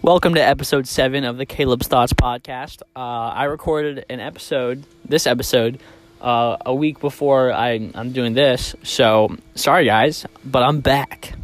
Welcome 0.00 0.34
to 0.34 0.40
episode 0.40 0.86
seven 0.86 1.24
of 1.24 1.38
the 1.38 1.44
Caleb's 1.44 1.88
Thoughts 1.88 2.12
podcast. 2.12 2.82
Uh, 2.94 3.00
I 3.00 3.44
recorded 3.44 4.06
an 4.08 4.20
episode, 4.20 4.84
this 5.04 5.26
episode, 5.26 5.80
uh, 6.20 6.56
a 6.64 6.72
week 6.74 7.00
before 7.00 7.52
I, 7.52 7.90
I'm 7.94 8.12
doing 8.12 8.32
this. 8.32 8.76
So 8.84 9.36
sorry, 9.56 9.86
guys, 9.86 10.24
but 10.44 10.62
I'm 10.62 10.80
back. 10.80 11.34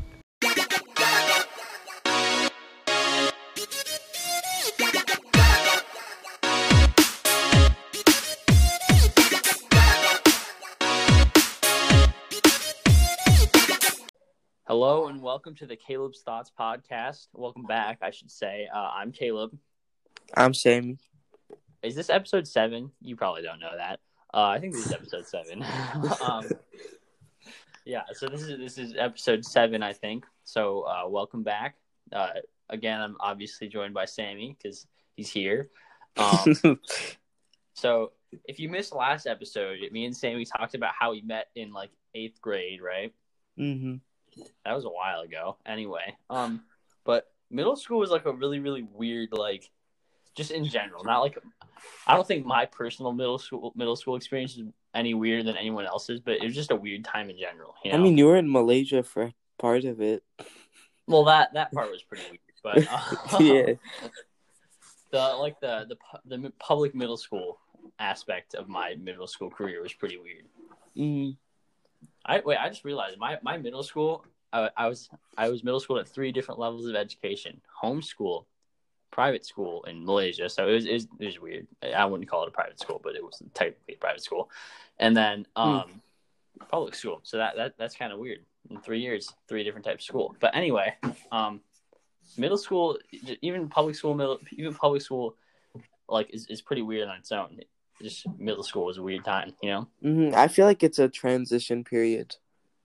Welcome 15.35 15.57
to 15.57 15.67
the 15.67 15.75
Caleb's 15.75 16.23
Thoughts 16.23 16.53
podcast. 16.57 17.27
Welcome 17.33 17.65
back, 17.65 17.99
I 18.01 18.13
should 18.13 18.31
say. 18.31 18.69
Uh, 18.73 18.93
I'm 18.95 19.11
Caleb. 19.11 19.51
I'm 20.37 20.55
Sammy. 20.55 20.97
Is 21.83 21.97
this 21.97 22.09
episode 22.09 22.47
seven? 22.47 22.93
You 23.01 23.17
probably 23.17 23.43
don't 23.43 23.59
know 23.59 23.73
that. 23.77 23.99
Uh, 24.33 24.45
I 24.45 24.61
think 24.61 24.75
this 24.75 24.87
is 24.87 24.93
episode 24.93 25.27
seven. 25.27 25.65
um, 26.21 26.49
yeah, 27.85 28.03
so 28.13 28.29
this 28.29 28.43
is 28.43 28.59
this 28.61 28.79
is 28.79 28.95
episode 28.97 29.45
seven, 29.45 29.83
I 29.83 29.93
think. 29.93 30.25
So 30.45 30.83
uh, 30.83 31.09
welcome 31.09 31.43
back. 31.43 31.79
Uh, 32.13 32.35
again, 32.71 33.01
I'm 33.01 33.17
obviously 33.19 33.67
joined 33.67 33.93
by 33.93 34.05
Sammy 34.05 34.57
because 34.57 34.87
he's 35.17 35.31
here. 35.33 35.69
Um, 36.17 36.79
so 37.75 38.13
if 38.45 38.61
you 38.61 38.69
missed 38.69 38.95
last 38.95 39.27
episode, 39.27 39.79
me 39.91 40.05
and 40.05 40.17
Sammy 40.17 40.45
talked 40.45 40.77
about 40.77 40.93
how 40.97 41.11
we 41.11 41.23
met 41.23 41.49
in 41.57 41.73
like 41.73 41.91
eighth 42.15 42.41
grade, 42.41 42.81
right? 42.81 43.13
hmm 43.57 43.97
that 44.65 44.75
was 44.75 44.85
a 44.85 44.89
while 44.89 45.21
ago 45.21 45.57
anyway 45.67 46.17
um 46.31 46.63
but 47.05 47.31
middle 47.51 47.77
school 47.77 47.99
was 47.99 48.11
like 48.11 48.27
a 48.27 48.33
really 48.33 48.59
really 48.59 48.83
weird 48.83 49.31
like 49.33 49.71
just 50.35 50.51
in 50.51 50.65
general 50.65 51.05
not 51.05 51.21
like 51.21 51.39
i 52.07 52.15
don't 52.15 52.27
think 52.27 52.45
my 52.45 52.67
personal 52.67 53.13
middle 53.13 53.39
school 53.39 53.73
middle 53.77 53.97
school 53.97 54.17
experience 54.17 54.57
is 54.57 54.65
any 54.95 55.15
weirder 55.15 55.43
than 55.43 55.57
anyone 55.57 55.87
else's 55.87 56.21
but 56.21 56.35
it 56.35 56.43
was 56.43 56.55
just 56.55 56.71
a 56.71 56.77
weird 56.77 57.05
time 57.05 57.31
in 57.31 57.39
general 57.39 57.75
you 57.85 57.93
know? 57.93 57.99
I 57.99 58.01
mean, 58.01 58.17
you 58.17 58.27
were 58.27 58.37
in 58.37 58.51
Malaysia 58.51 59.03
for 59.03 59.33
part 59.59 59.85
of 59.85 60.01
it. 60.01 60.23
well 61.07 61.25
that 61.25 61.53
that 61.55 61.73
part 61.73 61.91
was 61.91 62.03
pretty 62.03 62.25
weird 62.25 62.41
but 62.63 62.85
uh, 63.33 63.39
yeah. 63.41 63.75
the 65.11 65.37
like 65.39 65.61
the 65.61 65.87
the 65.89 66.37
the 66.39 66.53
public 66.59 66.95
middle 66.95 67.17
school 67.17 67.59
aspect 67.99 68.55
of 68.55 68.69
my 68.69 68.97
middle 69.01 69.27
school 69.27 69.51
career 69.51 69.81
was 69.83 69.93
pretty 69.93 70.19
weird 70.19 70.45
hmm 70.97 71.31
I 72.25 72.43
wait. 72.45 72.59
I 72.59 72.69
just 72.69 72.85
realized 72.85 73.19
my, 73.19 73.39
my 73.43 73.57
middle 73.59 73.83
school. 73.83 74.25
I, 74.53 74.71
I 74.77 74.89
was 74.89 75.11
I 75.37 75.49
was 75.49 75.65
middle 75.65 75.81
school 75.81 75.99
at 75.99 76.09
three 76.09 76.33
different 76.33 76.61
levels 76.61 76.87
of 76.87 76.95
education: 76.95 77.61
homeschool, 77.83 78.45
private 79.11 79.45
school 79.45 79.85
in 79.85 80.05
Malaysia. 80.05 80.49
So 80.49 80.69
it 80.69 80.75
was, 80.75 80.87
it 80.87 80.93
was 80.93 81.07
it 81.21 81.27
was 81.27 81.41
weird. 81.41 81.67
I 81.83 82.05
wouldn't 82.05 82.29
call 82.29 82.45
it 82.45 82.49
a 82.49 82.53
private 82.53 82.81
school, 82.81 83.01
but 83.03 83.15
it 83.15 83.25
was 83.25 83.43
technically 83.53 83.95
a 83.95 83.99
private 83.99 84.23
school. 84.23 84.51
And 84.99 85.17
then 85.17 85.47
um, 85.57 86.01
public 86.69 86.95
school. 86.95 87.21
So 87.23 87.39
that, 87.39 87.57
that 87.57 87.75
that's 87.79 87.97
kind 87.97 88.13
of 88.13 88.19
weird. 88.19 88.41
In 88.71 88.81
three 88.81 89.01
years, 89.01 89.31
three 89.49 89.63
different 89.63 89.85
types 89.85 90.05
of 90.05 90.07
school. 90.07 90.37
But 90.41 90.57
anyway, 90.57 90.95
um, 91.33 91.61
middle 92.39 92.57
school, 92.57 92.99
even 93.43 93.69
public 93.69 93.95
school, 93.95 94.15
middle 94.15 94.39
even 94.53 94.75
public 94.75 95.03
school, 95.03 95.37
like 96.09 96.31
is, 96.31 96.47
is 96.47 96.63
pretty 96.63 96.83
weird 96.83 97.09
on 97.09 97.17
its 97.17 97.31
own. 97.33 97.61
Just 98.03 98.27
middle 98.39 98.63
school 98.63 98.87
was 98.87 98.99
a 98.99 99.03
weird 99.03 99.25
time, 99.25 99.55
you 99.63 99.71
know. 99.71 99.89
hmm 100.03 100.31
I 100.35 100.49
feel 100.49 100.67
like 100.67 100.83
it's 100.83 100.99
a 100.99 101.09
transition 101.09 101.85
period 101.85 102.37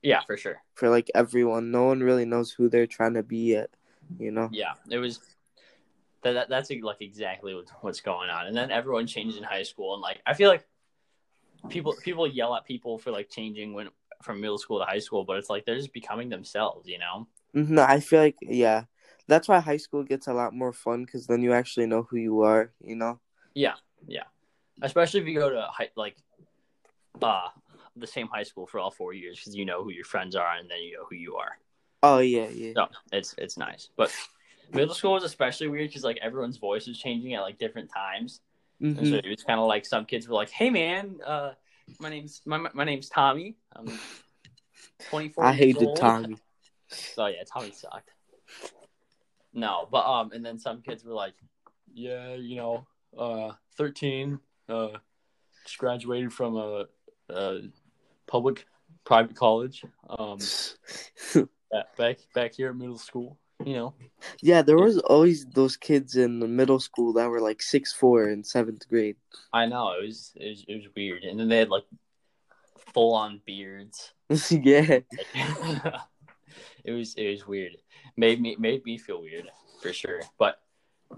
Yeah, 0.02 0.22
for 0.26 0.38
sure. 0.38 0.62
for 0.76 0.90
like 0.90 1.10
everyone. 1.16 1.72
No 1.72 1.86
one 1.86 2.02
really 2.02 2.26
knows 2.26 2.52
who 2.52 2.70
they're 2.70 2.88
trying 2.88 3.16
to 3.16 3.24
be 3.24 3.52
yet. 3.52 3.70
You 4.20 4.32
know. 4.32 4.50
Yeah, 4.52 4.74
it 4.90 4.98
was. 4.98 5.20
That, 6.22 6.34
that 6.34 6.50
that's 6.50 6.70
like 6.70 7.02
exactly 7.02 7.56
what, 7.56 7.70
what's 7.82 8.02
going 8.02 8.30
on, 8.30 8.48
and 8.48 8.56
then 8.56 8.72
everyone 8.72 9.08
changes 9.08 9.38
in 9.38 9.44
high 9.44 9.64
school, 9.64 9.94
and 9.94 10.02
like 10.02 10.22
I 10.26 10.34
feel 10.34 10.50
like 10.50 10.68
people 11.70 11.96
people 12.04 12.28
yell 12.28 12.56
at 12.56 12.66
people 12.66 12.98
for 12.98 13.12
like 13.12 13.30
changing 13.30 13.74
when 13.74 13.90
from 14.22 14.42
middle 14.42 14.58
school 14.58 14.80
to 14.80 14.86
high 14.86 15.00
school, 15.00 15.24
but 15.24 15.38
it's 15.38 15.50
like 15.50 15.66
they're 15.66 15.78
just 15.78 15.94
becoming 15.94 16.30
themselves, 16.30 16.88
you 16.88 17.00
know? 17.00 17.28
hmm 17.54 17.80
I 17.80 18.00
feel 18.00 18.20
like 18.20 18.36
yeah, 18.42 18.84
that's 19.28 19.48
why 19.48 19.60
high 19.60 19.78
school 19.78 20.04
gets 20.04 20.28
a 20.28 20.34
lot 20.34 20.54
more 20.54 20.74
fun 20.74 21.06
because 21.06 21.26
then 21.26 21.42
you 21.42 21.54
actually 21.54 21.86
know 21.88 22.04
who 22.04 22.18
you 22.18 22.42
are. 22.42 22.72
You 22.84 22.96
know. 22.96 23.20
Yeah, 23.54 23.76
yeah. 24.08 24.24
Especially 24.82 25.20
if 25.22 25.28
you 25.28 25.36
go 25.36 25.50
to 25.50 25.62
high, 25.72 25.90
like 25.96 26.16
uh 27.22 27.50
the 27.96 28.08
same 28.08 28.28
high 28.28 28.44
school 28.44 28.66
for 28.66 28.80
all 28.80 28.92
four 28.92 29.14
years 29.14 29.38
because 29.40 29.56
you 29.56 29.66
know 29.66 29.84
who 29.84 29.92
your 29.92 30.06
friends 30.06 30.36
are 30.36 30.56
and 30.56 30.70
then 30.70 30.80
you 30.80 30.94
know 30.94 31.06
who 31.10 31.16
you 31.16 31.36
are. 31.36 31.58
Oh 32.02 32.20
yeah, 32.20 32.48
yeah. 32.50 32.74
So 32.76 32.88
it's 33.12 33.36
it's 33.38 33.58
nice, 33.58 33.90
but 33.98 34.12
middle 34.72 34.94
school 34.94 35.14
was 35.14 35.24
especially 35.24 35.68
weird 35.68 35.90
because 35.90 36.04
like 36.04 36.18
everyone's 36.22 36.58
voice 36.58 36.88
was 36.88 36.98
changing 36.98 37.34
at 37.34 37.42
like 37.42 37.58
different 37.58 37.90
times. 37.94 38.42
And 38.82 38.96
hmm 38.98 39.06
so 39.06 39.16
it 39.16 39.28
was 39.28 39.44
kind 39.44 39.60
of 39.60 39.68
like 39.68 39.86
some 39.86 40.06
kids 40.06 40.28
were 40.28 40.36
like, 40.36 40.50
"Hey, 40.50 40.70
man, 40.70 41.20
uh, 41.26 41.52
my 42.00 42.10
name's 42.10 42.42
my 42.46 42.58
my 42.74 42.84
name's 42.84 43.10
Tommy. 43.10 43.56
I'm 43.76 44.00
24." 45.10 45.44
I 45.44 45.52
hated 45.54 45.84
old." 45.84 45.98
Tommy. 45.98 46.36
Oh 47.18 47.28
yeah, 47.28 47.44
Tommy 47.52 47.72
sucked. 47.72 48.12
No, 49.54 49.88
but 49.92 50.06
um, 50.06 50.32
and 50.32 50.46
then 50.46 50.58
some 50.58 50.82
kids 50.82 51.04
were 51.04 51.14
like, 51.14 51.34
"Yeah, 51.94 52.34
you 52.36 52.56
know, 52.56 52.88
uh, 53.18 53.52
13, 53.78 54.40
uh, 54.70 54.98
just 55.66 55.78
graduated 55.78 56.34
from 56.34 56.56
a, 56.56 56.86
a 57.30 57.62
public 58.28 58.66
private 59.06 59.36
college. 59.36 59.84
Um, 60.10 60.40
back 61.98 62.20
back 62.34 62.54
here 62.54 62.70
at 62.70 62.76
middle 62.76 62.98
school, 62.98 63.38
you 63.66 63.74
know." 63.74 63.94
yeah, 64.42 64.62
there 64.62 64.78
was 64.78 64.98
always 65.00 65.46
those 65.46 65.78
kids 65.78 66.16
in 66.16 66.40
the 66.40 66.48
middle 66.48 66.80
school 66.80 67.14
that 67.14 67.30
were 67.30 67.42
like 67.42 67.62
six 67.62 67.94
four 67.94 68.30
in 68.30 68.44
seventh 68.44 68.88
grade. 68.88 69.18
I 69.54 69.66
know 69.66 69.92
it 69.92 70.06
was 70.06 70.32
it 70.36 70.50
was, 70.50 70.66
it 70.68 70.76
was 70.76 70.88
weird, 70.96 71.24
and 71.24 71.40
then 71.40 71.50
they 71.50 71.58
had 71.58 71.70
like 71.70 71.86
full 72.94 73.14
on 73.14 73.42
beards. 73.46 74.14
yeah. 74.50 75.00
it 76.84 76.92
was 76.92 77.16
it 77.16 77.30
was 77.32 77.48
weird. 77.48 77.78
Made 78.18 78.42
me 78.42 78.56
made 78.60 78.86
me 78.86 78.98
feel 78.98 79.22
weird 79.22 79.50
for 79.82 79.94
sure. 79.94 80.22
But 80.38 80.62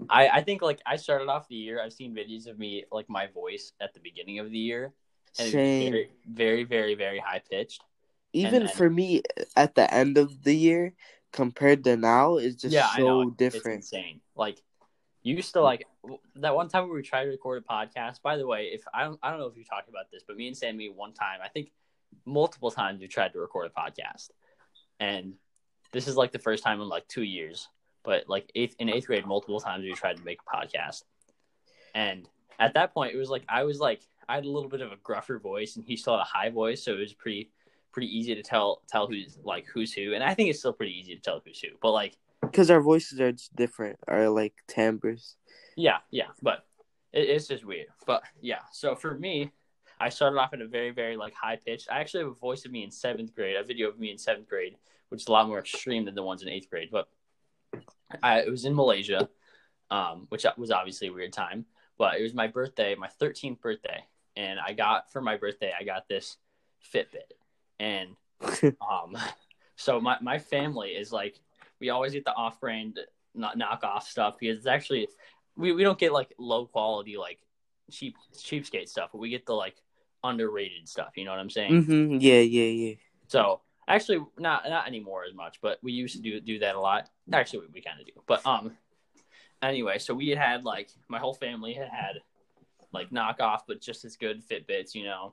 I 0.08 0.28
I 0.28 0.42
think 0.42 0.62
like 0.62 0.80
I 0.86 0.96
started 0.96 1.28
off 1.28 1.48
the 1.48 1.56
year. 1.56 1.80
I've 1.82 1.92
seen 1.92 2.14
videos 2.14 2.46
of 2.46 2.58
me 2.58 2.84
like 2.90 3.08
my 3.08 3.26
voice 3.28 3.72
at 3.80 3.94
the 3.94 4.00
beginning 4.00 4.38
of 4.38 4.50
the 4.50 4.58
year, 4.58 4.92
and 5.38 5.50
Same. 5.50 5.92
very 5.92 6.10
very 6.26 6.64
very 6.64 6.94
very 6.94 7.18
high 7.18 7.42
pitched. 7.48 7.82
Even 8.32 8.64
then- 8.66 8.74
for 8.74 8.88
me, 8.88 9.22
at 9.56 9.74
the 9.74 9.92
end 9.92 10.16
of 10.16 10.42
the 10.42 10.54
year 10.54 10.94
compared 11.32 11.84
to 11.84 11.96
now, 11.96 12.36
is 12.36 12.56
just 12.56 12.74
yeah, 12.74 12.94
so 12.96 13.30
different. 13.30 13.80
It's 13.80 13.92
insane. 13.92 14.20
Like 14.34 14.62
you 15.22 15.34
used 15.34 15.52
to 15.52 15.60
like 15.60 15.86
that 16.36 16.54
one 16.54 16.68
time 16.68 16.92
we 16.92 17.02
tried 17.02 17.24
to 17.24 17.30
record 17.30 17.62
a 17.62 17.72
podcast. 17.72 18.22
By 18.22 18.36
the 18.36 18.46
way, 18.46 18.70
if 18.72 18.82
I 18.92 19.04
don't 19.04 19.18
I 19.22 19.30
don't 19.30 19.38
know 19.38 19.46
if 19.46 19.56
you 19.56 19.64
talked 19.64 19.88
about 19.88 20.10
this, 20.10 20.22
but 20.26 20.36
me 20.36 20.48
and 20.48 20.56
Sammy 20.56 20.88
one 20.88 21.12
time, 21.12 21.40
I 21.44 21.48
think 21.48 21.70
multiple 22.24 22.70
times 22.70 23.00
we 23.00 23.08
tried 23.08 23.32
to 23.32 23.40
record 23.40 23.70
a 23.70 23.80
podcast, 23.80 24.30
and 25.00 25.34
this 25.92 26.08
is 26.08 26.16
like 26.16 26.32
the 26.32 26.38
first 26.38 26.64
time 26.64 26.80
in 26.80 26.88
like 26.88 27.06
two 27.08 27.22
years. 27.22 27.68
But 28.04 28.28
like 28.28 28.50
eighth 28.54 28.76
in 28.78 28.88
eighth 28.88 29.06
grade, 29.06 29.26
multiple 29.26 29.60
times 29.60 29.84
we 29.84 29.92
tried 29.92 30.16
to 30.16 30.24
make 30.24 30.40
a 30.40 30.56
podcast, 30.56 31.04
and 31.94 32.28
at 32.58 32.74
that 32.74 32.92
point, 32.94 33.14
it 33.14 33.18
was 33.18 33.30
like 33.30 33.44
I 33.48 33.64
was 33.64 33.78
like 33.80 34.02
I 34.28 34.36
had 34.36 34.44
a 34.44 34.50
little 34.50 34.68
bit 34.68 34.80
of 34.80 34.92
a 34.92 34.96
gruffer 34.96 35.38
voice, 35.38 35.76
and 35.76 35.84
he 35.84 35.96
still 35.96 36.14
had 36.16 36.22
a 36.22 36.24
high 36.24 36.50
voice, 36.50 36.82
so 36.84 36.92
it 36.92 36.98
was 36.98 37.12
pretty 37.12 37.50
pretty 37.92 38.08
easy 38.08 38.34
to 38.34 38.42
tell 38.42 38.82
tell 38.88 39.06
who's 39.06 39.38
like 39.44 39.66
who's 39.66 39.92
who, 39.92 40.14
and 40.14 40.24
I 40.24 40.34
think 40.34 40.50
it's 40.50 40.58
still 40.58 40.72
pretty 40.72 40.98
easy 40.98 41.14
to 41.14 41.20
tell 41.20 41.40
who's 41.44 41.60
who. 41.60 41.68
But 41.80 41.92
like 41.92 42.16
Because 42.40 42.70
our 42.70 42.80
voices 42.80 43.20
are 43.20 43.32
just 43.32 43.54
different, 43.54 43.98
our 44.08 44.28
like 44.28 44.54
timbres. 44.68 45.36
Yeah, 45.76 45.98
yeah, 46.10 46.28
but 46.42 46.64
it, 47.12 47.28
it's 47.28 47.46
just 47.46 47.64
weird. 47.64 47.88
But 48.06 48.22
yeah, 48.40 48.60
so 48.72 48.94
for 48.94 49.14
me, 49.14 49.52
I 50.00 50.08
started 50.08 50.38
off 50.38 50.52
at 50.52 50.60
a 50.60 50.66
very, 50.66 50.90
very 50.90 51.16
like 51.16 51.34
high 51.34 51.56
pitch. 51.56 51.86
I 51.90 52.00
actually 52.00 52.24
have 52.24 52.32
a 52.32 52.34
voice 52.34 52.64
of 52.64 52.72
me 52.72 52.82
in 52.84 52.90
seventh 52.90 53.34
grade, 53.34 53.56
a 53.56 53.64
video 53.64 53.88
of 53.88 53.98
me 53.98 54.10
in 54.10 54.18
seventh 54.18 54.48
grade, 54.48 54.76
which 55.08 55.22
is 55.22 55.28
a 55.28 55.32
lot 55.32 55.46
more 55.46 55.60
extreme 55.60 56.04
than 56.04 56.14
the 56.14 56.22
ones 56.22 56.42
in 56.42 56.48
eighth 56.48 56.68
grade. 56.68 56.88
But 56.90 57.08
I 58.22 58.40
it 58.40 58.50
was 58.50 58.64
in 58.64 58.74
Malaysia, 58.74 59.28
um, 59.90 60.26
which 60.28 60.44
was 60.56 60.70
obviously 60.70 61.08
a 61.08 61.12
weird 61.12 61.32
time. 61.32 61.66
But 61.98 62.18
it 62.18 62.22
was 62.22 62.34
my 62.34 62.46
birthday, 62.46 62.94
my 62.94 63.08
thirteenth 63.08 63.60
birthday, 63.60 64.04
and 64.36 64.58
I 64.58 64.72
got 64.72 65.12
for 65.12 65.20
my 65.20 65.36
birthday, 65.36 65.72
I 65.78 65.84
got 65.84 66.08
this 66.08 66.36
Fitbit, 66.92 67.32
and 67.78 68.16
um, 68.80 69.16
so 69.76 70.00
my 70.00 70.16
my 70.20 70.38
family 70.38 70.90
is 70.90 71.12
like 71.12 71.38
we 71.80 71.90
always 71.90 72.12
get 72.12 72.24
the 72.24 72.34
off-brand 72.34 73.00
not 73.34 73.58
knockoff 73.58 74.02
stuff 74.02 74.36
because 74.38 74.58
it's 74.58 74.66
actually 74.66 75.08
we, 75.56 75.72
we 75.72 75.82
don't 75.82 75.98
get 75.98 76.12
like 76.12 76.32
low 76.38 76.66
quality 76.66 77.16
like 77.16 77.38
cheap 77.90 78.16
cheapskate 78.34 78.88
stuff, 78.88 79.10
but 79.12 79.18
we 79.18 79.30
get 79.30 79.46
the 79.46 79.54
like 79.54 79.76
underrated 80.24 80.88
stuff. 80.88 81.12
You 81.16 81.24
know 81.24 81.30
what 81.32 81.40
I'm 81.40 81.50
saying? 81.50 81.82
hmm 81.84 82.18
Yeah, 82.20 82.40
yeah, 82.40 82.64
yeah. 82.64 82.94
So 83.28 83.60
actually, 83.88 84.24
not 84.38 84.64
not 84.68 84.86
anymore 84.86 85.24
as 85.28 85.34
much, 85.34 85.60
but 85.60 85.78
we 85.82 85.92
used 85.92 86.16
to 86.16 86.22
do 86.22 86.40
do 86.40 86.58
that 86.60 86.74
a 86.74 86.80
lot. 86.80 87.08
Actually, 87.32 87.60
we, 87.60 87.66
we 87.74 87.80
kind 87.80 88.00
of 88.00 88.06
do. 88.06 88.12
But 88.26 88.46
um, 88.46 88.76
anyway, 89.62 89.98
so 89.98 90.14
we 90.14 90.28
had 90.28 90.38
had 90.38 90.64
like 90.64 90.90
my 91.08 91.18
whole 91.18 91.34
family 91.34 91.72
had 91.72 91.88
had 91.88 92.20
like 92.92 93.10
knockoff, 93.10 93.60
but 93.66 93.80
just 93.80 94.04
as 94.04 94.16
good 94.16 94.42
Fitbits. 94.46 94.94
You 94.94 95.04
know, 95.04 95.32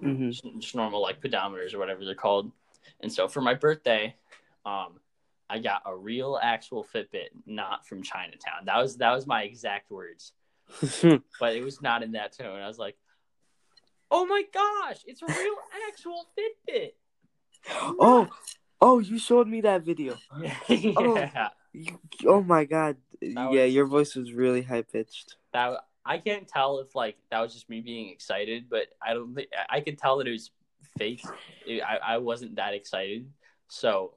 hmm 0.00 0.30
just, 0.30 0.44
just 0.58 0.74
normal 0.74 1.00
like 1.00 1.20
pedometers 1.20 1.74
or 1.74 1.78
whatever 1.78 2.04
they're 2.04 2.14
called. 2.14 2.50
And 3.00 3.12
so 3.12 3.28
for 3.28 3.40
my 3.40 3.54
birthday, 3.54 4.14
um, 4.64 5.00
I 5.48 5.58
got 5.58 5.82
a 5.86 5.94
real 5.94 6.38
actual 6.42 6.84
Fitbit, 6.94 7.28
not 7.46 7.86
from 7.86 8.02
Chinatown. 8.02 8.64
That 8.64 8.78
was 8.78 8.96
that 8.98 9.12
was 9.12 9.26
my 9.26 9.42
exact 9.42 9.90
words. 9.90 10.32
but 11.40 11.54
it 11.54 11.62
was 11.62 11.80
not 11.80 12.02
in 12.02 12.12
that 12.12 12.36
tone. 12.36 12.60
I 12.60 12.66
was 12.66 12.78
like, 12.78 12.96
"Oh 14.10 14.26
my 14.26 14.42
gosh, 14.52 15.02
it's 15.06 15.22
a 15.22 15.26
real 15.26 15.54
actual 15.88 16.26
Fitbit." 16.36 16.92
Oh, 17.70 18.28
oh, 18.80 18.98
you 18.98 19.18
showed 19.18 19.48
me 19.48 19.60
that 19.62 19.82
video. 19.82 20.16
yeah. 20.68 20.88
Oh. 20.96 21.28
Oh 22.24 22.42
my 22.42 22.64
god. 22.64 22.96
That 23.20 23.52
yeah, 23.52 23.64
was- 23.64 23.74
your 23.74 23.86
voice 23.86 24.14
was 24.14 24.32
really 24.32 24.62
high 24.62 24.82
pitched. 24.82 25.36
That 25.52 25.80
I 26.04 26.18
can't 26.18 26.46
tell 26.46 26.78
if 26.78 26.94
like 26.94 27.16
that 27.30 27.40
was 27.40 27.52
just 27.52 27.68
me 27.68 27.80
being 27.80 28.10
excited, 28.10 28.66
but 28.70 28.86
I 29.04 29.14
don't 29.14 29.34
think 29.34 29.48
I 29.68 29.80
could 29.80 29.98
tell 29.98 30.18
that 30.18 30.26
it 30.28 30.32
was 30.32 30.50
fake. 30.98 31.22
It- 31.66 31.82
I 31.82 31.96
I 32.14 32.18
wasn't 32.18 32.56
that 32.56 32.74
excited, 32.74 33.28
so 33.68 34.14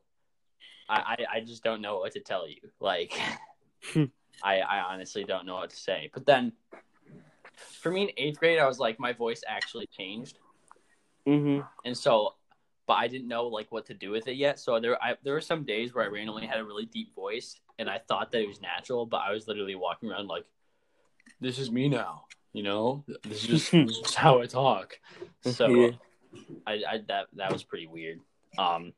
I 0.88 1.00
I, 1.31 1.38
I 1.38 1.40
just 1.42 1.63
don't 1.63 1.81
know 1.81 1.98
what 2.00 2.13
to 2.13 2.19
tell 2.19 2.48
you. 2.48 2.57
Like, 2.80 3.13
Hmm. 3.94 4.06
I 4.44 4.60
I 4.60 4.80
honestly 4.94 5.24
don't 5.24 5.46
know 5.46 5.56
what 5.56 5.69
to 5.72 5.75
say. 5.75 6.10
But 6.13 6.25
then, 6.25 6.54
for 7.81 7.92
me 7.92 8.04
in 8.04 8.10
eighth 8.18 8.40
grade, 8.40 8.60
I 8.60 8.68
was 8.68 8.80
like, 8.80 9.00
my 9.00 9.13
voice 9.13 9.42
actually 9.48 9.88
changed. 9.88 10.38
Mm-hmm. 11.28 11.62
and 11.86 11.96
so 11.98 12.34
but 12.89 12.95
i 12.95 13.07
didn't 13.07 13.27
know 13.27 13.45
like 13.45 13.71
what 13.71 13.86
to 13.86 13.94
do 13.94 14.09
with 14.09 14.27
it 14.27 14.36
yet. 14.36 14.59
So 14.59 14.80
there 14.80 15.01
I, 15.01 15.15
there 15.24 15.33
were 15.33 15.41
some 15.41 15.63
days 15.63 15.94
where 15.94 16.03
i 16.03 16.07
randomly 16.07 16.47
had 16.47 16.59
a 16.59 16.63
really 16.65 16.88
deep 16.88 17.13
voice 17.13 17.62
and 17.77 17.88
i 17.88 18.00
thought 18.00 18.31
that 18.31 18.41
it 18.41 18.47
was 18.47 18.59
natural 18.62 19.06
but 19.06 19.18
i 19.18 19.31
was 19.31 19.47
literally 19.47 19.75
walking 19.75 20.09
around 20.09 20.27
like 20.27 20.45
this 21.39 21.59
is 21.59 21.71
me 21.71 21.88
now 21.88 22.24
you 22.53 22.63
know? 22.63 23.03
This 23.24 23.44
is 23.44 23.47
just, 23.47 23.71
this 23.71 23.97
is 23.97 24.15
how 24.15 24.41
i 24.41 24.45
talk. 24.45 25.00
So 25.44 25.68
Yeah. 25.68 25.89
I, 26.68 26.74
I 26.74 26.97
that 27.07 27.27
that 27.36 27.51
was 27.51 27.63
pretty 27.63 27.88
weird. 27.88 28.19
Um 28.57 28.94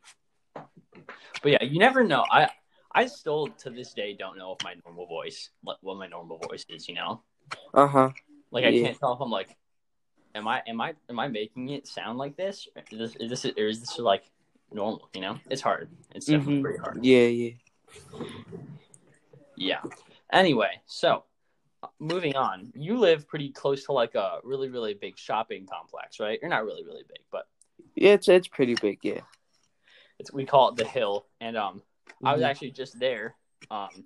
but 0.56 1.52
yeah 1.52 1.64
you 1.64 1.80
never 1.80 2.04
know. 2.04 2.26
I 2.32 2.50
i 2.94 3.06
still 3.06 3.48
to 3.48 3.70
this 3.70 3.94
day 3.94 4.16
don't 4.18 4.38
know 4.38 4.56
if 4.58 4.64
my 4.64 4.76
normal 4.86 5.06
voice 5.06 5.50
what 5.62 5.78
what 5.82 5.98
my 5.98 6.08
normal 6.08 6.40
voice 6.50 6.66
is 6.70 6.88
you 6.88 6.96
know? 6.96 7.24
Uh 7.74 7.88
huh. 7.88 8.10
like 8.52 8.66
I 8.66 8.72
can't 8.72 8.98
tell 8.98 9.14
if 9.14 9.22
I'm 9.22 9.30
like, 9.30 9.56
am 10.36 10.48
I 10.48 10.62
am 10.68 10.82
I 10.82 10.94
am 11.10 11.20
I 11.20 11.28
making 11.28 11.70
it 11.70 11.88
sound 11.88 12.18
like 12.18 12.36
this? 12.38 12.68
Is 12.92 12.98
this 13.00 13.16
is 13.20 13.30
this 13.30 13.46
or 13.58 13.68
is 13.68 13.80
this 13.80 14.00
like 14.00 14.24
normal? 14.72 15.10
You 15.14 15.22
know, 15.22 15.38
it's 15.50 15.62
hard. 15.62 15.90
It's 16.16 16.26
definitely 16.26 16.56
Mhm. 16.58 16.62
pretty 16.64 16.80
hard. 16.80 17.00
Yeah, 17.06 17.28
yeah. 17.28 17.52
Yeah. 19.56 19.82
Anyway, 20.32 20.82
so 20.86 21.24
uh, 21.84 21.88
moving 22.00 22.36
on. 22.36 22.72
You 22.76 22.98
live 22.98 23.28
pretty 23.28 23.50
close 23.50 23.86
to 23.86 23.92
like 23.92 24.16
a 24.16 24.40
really 24.44 24.70
really 24.70 24.94
big 24.94 25.18
shopping 25.18 25.66
complex, 25.66 26.20
right? 26.20 26.40
You're 26.42 26.50
not 26.50 26.66
really 26.66 26.84
really 26.84 27.04
big, 27.08 27.22
but 27.32 27.48
Yeah, 27.96 28.14
it's 28.14 28.28
it's 28.28 28.48
pretty 28.48 28.76
big. 28.82 29.00
Yeah. 29.04 29.22
it's 30.20 30.32
we 30.32 30.46
call 30.46 30.70
it 30.70 30.76
the 30.76 30.86
Hill. 30.86 31.26
And 31.40 31.58
um, 31.58 31.82
I 32.24 32.34
was 32.34 32.42
Mhm. 32.42 32.46
actually 32.46 32.72
just 32.72 33.00
there 33.00 33.36
um 33.70 34.06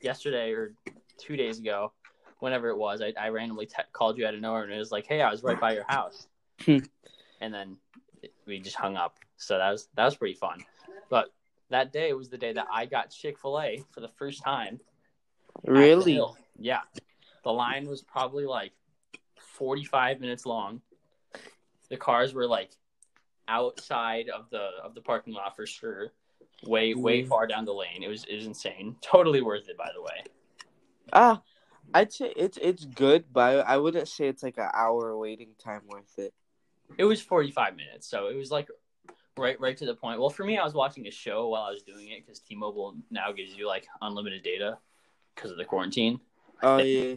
yesterday 0.00 0.52
or 0.52 0.74
two 1.18 1.36
days 1.36 1.58
ago. 1.58 1.92
Whenever 2.38 2.68
it 2.68 2.76
was, 2.76 3.00
I, 3.00 3.12
I 3.18 3.28
randomly 3.30 3.66
te- 3.66 3.82
called 3.92 4.18
you 4.18 4.26
out 4.26 4.34
of 4.34 4.40
nowhere 4.40 4.62
and 4.64 4.72
it 4.72 4.78
was 4.78 4.92
like, 4.92 5.06
"Hey, 5.06 5.22
I 5.22 5.30
was 5.30 5.42
right 5.42 5.58
by 5.60 5.72
your 5.72 5.84
house," 5.88 6.28
Hmm. 6.64 6.78
and 7.40 7.52
then 7.52 7.76
we 8.46 8.58
just 8.60 8.76
hung 8.76 8.96
up. 8.96 9.18
So 9.36 9.58
that 9.58 9.70
was 9.70 9.88
that 9.94 10.04
was 10.04 10.16
pretty 10.16 10.34
fun. 10.34 10.64
But 11.08 11.32
that 11.70 11.92
day 11.92 12.12
was 12.12 12.28
the 12.28 12.38
day 12.38 12.52
that 12.52 12.66
I 12.72 12.86
got 12.86 13.10
Chick 13.10 13.38
Fil 13.38 13.60
A 13.60 13.82
for 13.90 14.00
the 14.00 14.08
first 14.08 14.42
time. 14.42 14.80
at 15.58 15.64
the 15.64 15.70
Really? 15.72 16.20
Yeah. 16.58 16.80
The 17.42 17.52
line 17.52 17.88
was 17.88 18.02
probably 18.02 18.44
like 18.44 18.72
45 19.38 20.20
minutes 20.20 20.46
long. 20.46 20.80
The 21.88 21.96
cars 21.96 22.34
were 22.34 22.46
like 22.46 22.70
outside 23.48 24.28
of 24.28 24.50
the 24.50 24.70
of 24.82 24.94
the 24.94 25.00
parking 25.00 25.32
lot 25.32 25.54
for 25.56 25.66
sure. 25.66 26.12
Way 26.66 26.94
way 26.94 27.22
Mm. 27.22 27.28
far 27.28 27.46
down 27.46 27.64
the 27.64 27.74
lane. 27.74 28.02
It 28.02 28.08
was 28.08 28.24
it 28.24 28.34
was 28.34 28.46
insane. 28.46 28.96
Totally 29.00 29.40
worth 29.42 29.68
it 29.68 29.76
by 29.76 29.90
the 29.94 30.02
way. 30.02 30.24
Ah, 31.12 31.42
I'd 31.94 32.12
say 32.12 32.32
it's 32.36 32.58
it's 32.60 32.84
good, 32.84 33.24
but 33.32 33.66
I, 33.66 33.76
wouldn't 33.78 34.08
say 34.08 34.28
it's 34.28 34.42
like 34.42 34.58
an 34.58 34.68
hour 34.74 35.16
waiting 35.16 35.50
time 35.58 35.82
worth 35.86 36.18
it. 36.18 36.34
It 36.98 37.04
was 37.04 37.20
45 37.20 37.76
minutes. 37.76 38.06
So 38.06 38.28
it 38.28 38.36
was 38.36 38.50
like 38.50 38.68
right 39.36 39.58
right 39.60 39.76
to 39.76 39.86
the 39.86 39.94
point. 39.94 40.20
Well, 40.20 40.30
for 40.30 40.44
me 40.44 40.58
I 40.58 40.64
was 40.64 40.74
watching 40.74 41.06
a 41.06 41.10
show 41.10 41.48
while 41.48 41.62
I 41.62 41.70
was 41.70 41.82
doing 41.82 42.08
it 42.08 42.26
cuz 42.26 42.40
T-Mobile 42.40 42.96
now 43.10 43.32
gives 43.32 43.54
you 43.54 43.66
like 43.66 43.86
unlimited 44.02 44.42
data 44.42 44.78
because 45.34 45.50
of 45.50 45.56
the 45.56 45.64
quarantine. 45.64 46.20
Oh 46.62 46.78
yeah. 46.78 47.16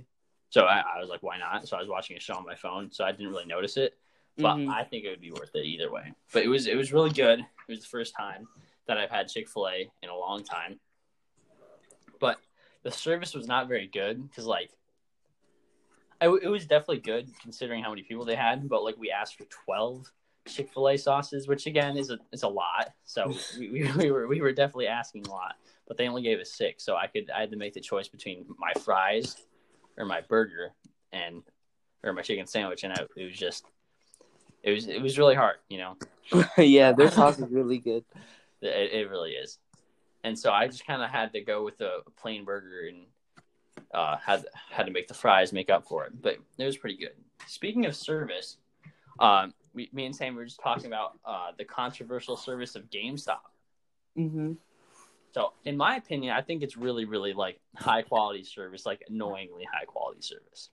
So 0.49 0.63
I, 0.65 0.79
I 0.95 0.99
was 0.99 1.09
like, 1.09 1.21
why 1.21 1.37
not? 1.37 1.67
So 1.67 1.77
I 1.77 1.79
was 1.79 1.89
watching 1.89 2.17
a 2.17 2.19
show 2.19 2.33
on 2.33 2.45
my 2.45 2.55
phone, 2.55 2.91
so 2.91 3.05
I 3.05 3.11
didn't 3.11 3.29
really 3.29 3.45
notice 3.45 3.77
it. 3.77 3.97
But 4.37 4.55
Mhm. 4.55 4.69
I 4.69 4.83
think 4.83 5.05
it 5.05 5.09
would 5.09 5.21
be 5.21 5.31
worth 5.31 5.53
it 5.53 5.65
either 5.65 5.91
way. 5.91 6.13
But 6.33 6.43
it 6.43 6.47
was 6.47 6.65
it 6.67 6.75
was 6.75 6.91
really 6.93 7.11
good. 7.11 7.39
It 7.39 7.71
was 7.71 7.81
the 7.81 7.87
first 7.87 8.15
time 8.15 8.47
that 8.87 8.97
I've 8.97 9.11
had 9.11 9.27
Chick 9.27 9.47
Fil 9.49 9.67
A 9.67 9.91
in 10.01 10.09
a 10.09 10.15
long 10.15 10.43
time. 10.43 10.79
But 12.19 12.39
the 12.83 12.91
service 12.91 13.33
was 13.33 13.47
not 13.47 13.67
very 13.67 13.87
good 13.87 14.27
because 14.27 14.45
like, 14.45 14.71
I, 16.21 16.25
it 16.25 16.49
was 16.49 16.65
definitely 16.65 16.99
good 16.99 17.29
considering 17.41 17.83
how 17.83 17.89
many 17.89 18.03
people 18.03 18.25
they 18.25 18.35
had. 18.35 18.67
But 18.67 18.83
like, 18.83 18.97
we 18.97 19.11
asked 19.11 19.37
for 19.37 19.45
twelve 19.45 20.11
Chick 20.47 20.71
Fil 20.73 20.89
A 20.89 20.97
sauces, 20.97 21.47
which 21.47 21.65
again 21.65 21.97
is 21.97 22.09
a 22.09 22.19
is 22.31 22.43
a 22.43 22.47
lot. 22.47 22.93
So 23.05 23.33
we, 23.59 23.69
we, 23.69 23.91
we 23.91 24.11
were 24.11 24.27
we 24.27 24.41
were 24.41 24.51
definitely 24.51 24.87
asking 24.87 25.27
a 25.27 25.31
lot. 25.31 25.55
But 25.87 25.97
they 25.97 26.07
only 26.07 26.21
gave 26.21 26.39
us 26.39 26.51
six, 26.51 26.83
so 26.83 26.95
I 26.95 27.07
could 27.07 27.29
I 27.35 27.41
had 27.41 27.51
to 27.51 27.57
make 27.57 27.73
the 27.73 27.81
choice 27.81 28.07
between 28.07 28.45
my 28.57 28.73
fries 28.81 29.37
or 29.97 30.05
my 30.05 30.21
burger 30.21 30.71
and 31.11 31.41
or 32.03 32.13
my 32.13 32.21
chicken 32.21 32.45
sandwich, 32.45 32.83
and 32.83 32.93
I, 32.93 33.05
it 33.15 33.25
was 33.25 33.37
just 33.37 33.65
it 34.63 34.71
was 34.71 34.87
it 34.87 35.01
was 35.01 35.17
really 35.17 35.35
hard, 35.35 35.57
you 35.69 35.77
know. 35.77 35.97
yeah, 36.57 36.91
their 36.91 37.11
sauce 37.11 37.39
is 37.39 37.49
really 37.51 37.77
good. 37.77 38.03
It, 38.61 38.91
it 38.91 39.09
really 39.09 39.31
is, 39.31 39.57
and 40.23 40.37
so 40.37 40.51
I 40.51 40.67
just 40.67 40.85
kind 40.85 41.01
of 41.01 41.09
had 41.09 41.33
to 41.33 41.41
go 41.41 41.63
with 41.63 41.79
a 41.81 41.99
plain 42.17 42.45
burger 42.45 42.87
and 42.87 43.05
uh, 43.93 44.17
had 44.17 44.45
had 44.69 44.85
to 44.85 44.91
make 44.91 45.07
the 45.07 45.13
fries 45.13 45.53
make 45.53 45.69
up 45.69 45.87
for 45.87 46.05
it, 46.05 46.21
but 46.21 46.37
it 46.57 46.65
was 46.65 46.77
pretty 46.77 46.97
good. 46.97 47.13
Speaking 47.47 47.85
of 47.85 47.95
service, 47.95 48.57
um, 49.19 49.53
we, 49.73 49.89
me 49.93 50.05
and 50.05 50.15
Sam 50.15 50.35
were 50.35 50.45
just 50.45 50.59
talking 50.61 50.87
about 50.87 51.19
uh, 51.25 51.51
the 51.57 51.65
controversial 51.65 52.35
service 52.35 52.75
of 52.75 52.89
GameStop. 52.89 53.39
Mm-hmm. 54.17 54.53
So, 55.31 55.53
in 55.63 55.77
my 55.77 55.95
opinion, 55.95 56.35
I 56.35 56.41
think 56.41 56.63
it's 56.63 56.75
really, 56.75 57.05
really 57.05 57.33
like 57.33 57.59
high 57.75 58.01
quality 58.01 58.43
service, 58.43 58.85
like 58.85 59.03
annoyingly 59.07 59.65
high 59.71 59.85
quality 59.85 60.21
service. 60.21 60.69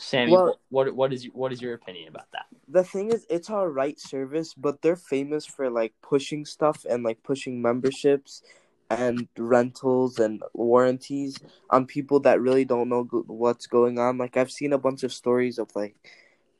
Sammy, 0.00 0.32
Well- 0.32 0.58
what 0.70 0.94
what 0.94 1.12
is 1.12 1.26
what 1.34 1.52
is 1.52 1.60
your 1.60 1.74
opinion 1.74 2.08
about 2.08 2.30
that? 2.32 2.46
The 2.66 2.84
thing 2.84 3.12
is, 3.12 3.26
it's 3.28 3.50
all 3.50 3.68
right 3.68 3.98
service, 4.00 4.54
but 4.54 4.80
they're 4.80 4.96
famous 4.96 5.44
for 5.44 5.68
like 5.68 5.92
pushing 6.00 6.44
stuff 6.46 6.86
and 6.88 7.02
like 7.02 7.22
pushing 7.22 7.60
memberships 7.60 8.42
and 8.88 9.28
rentals 9.36 10.18
and 10.18 10.42
warranties 10.54 11.38
on 11.68 11.86
people 11.86 12.18
that 12.20 12.40
really 12.40 12.64
don't 12.64 12.88
know 12.88 13.04
go- 13.04 13.24
what's 13.26 13.66
going 13.66 13.98
on. 13.98 14.16
Like 14.18 14.36
I've 14.36 14.50
seen 14.50 14.72
a 14.72 14.78
bunch 14.78 15.02
of 15.02 15.12
stories 15.12 15.58
of 15.58 15.68
like 15.76 15.94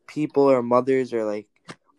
people 0.06 0.44
or 0.44 0.62
mothers 0.62 1.12
or 1.14 1.24
like 1.24 1.48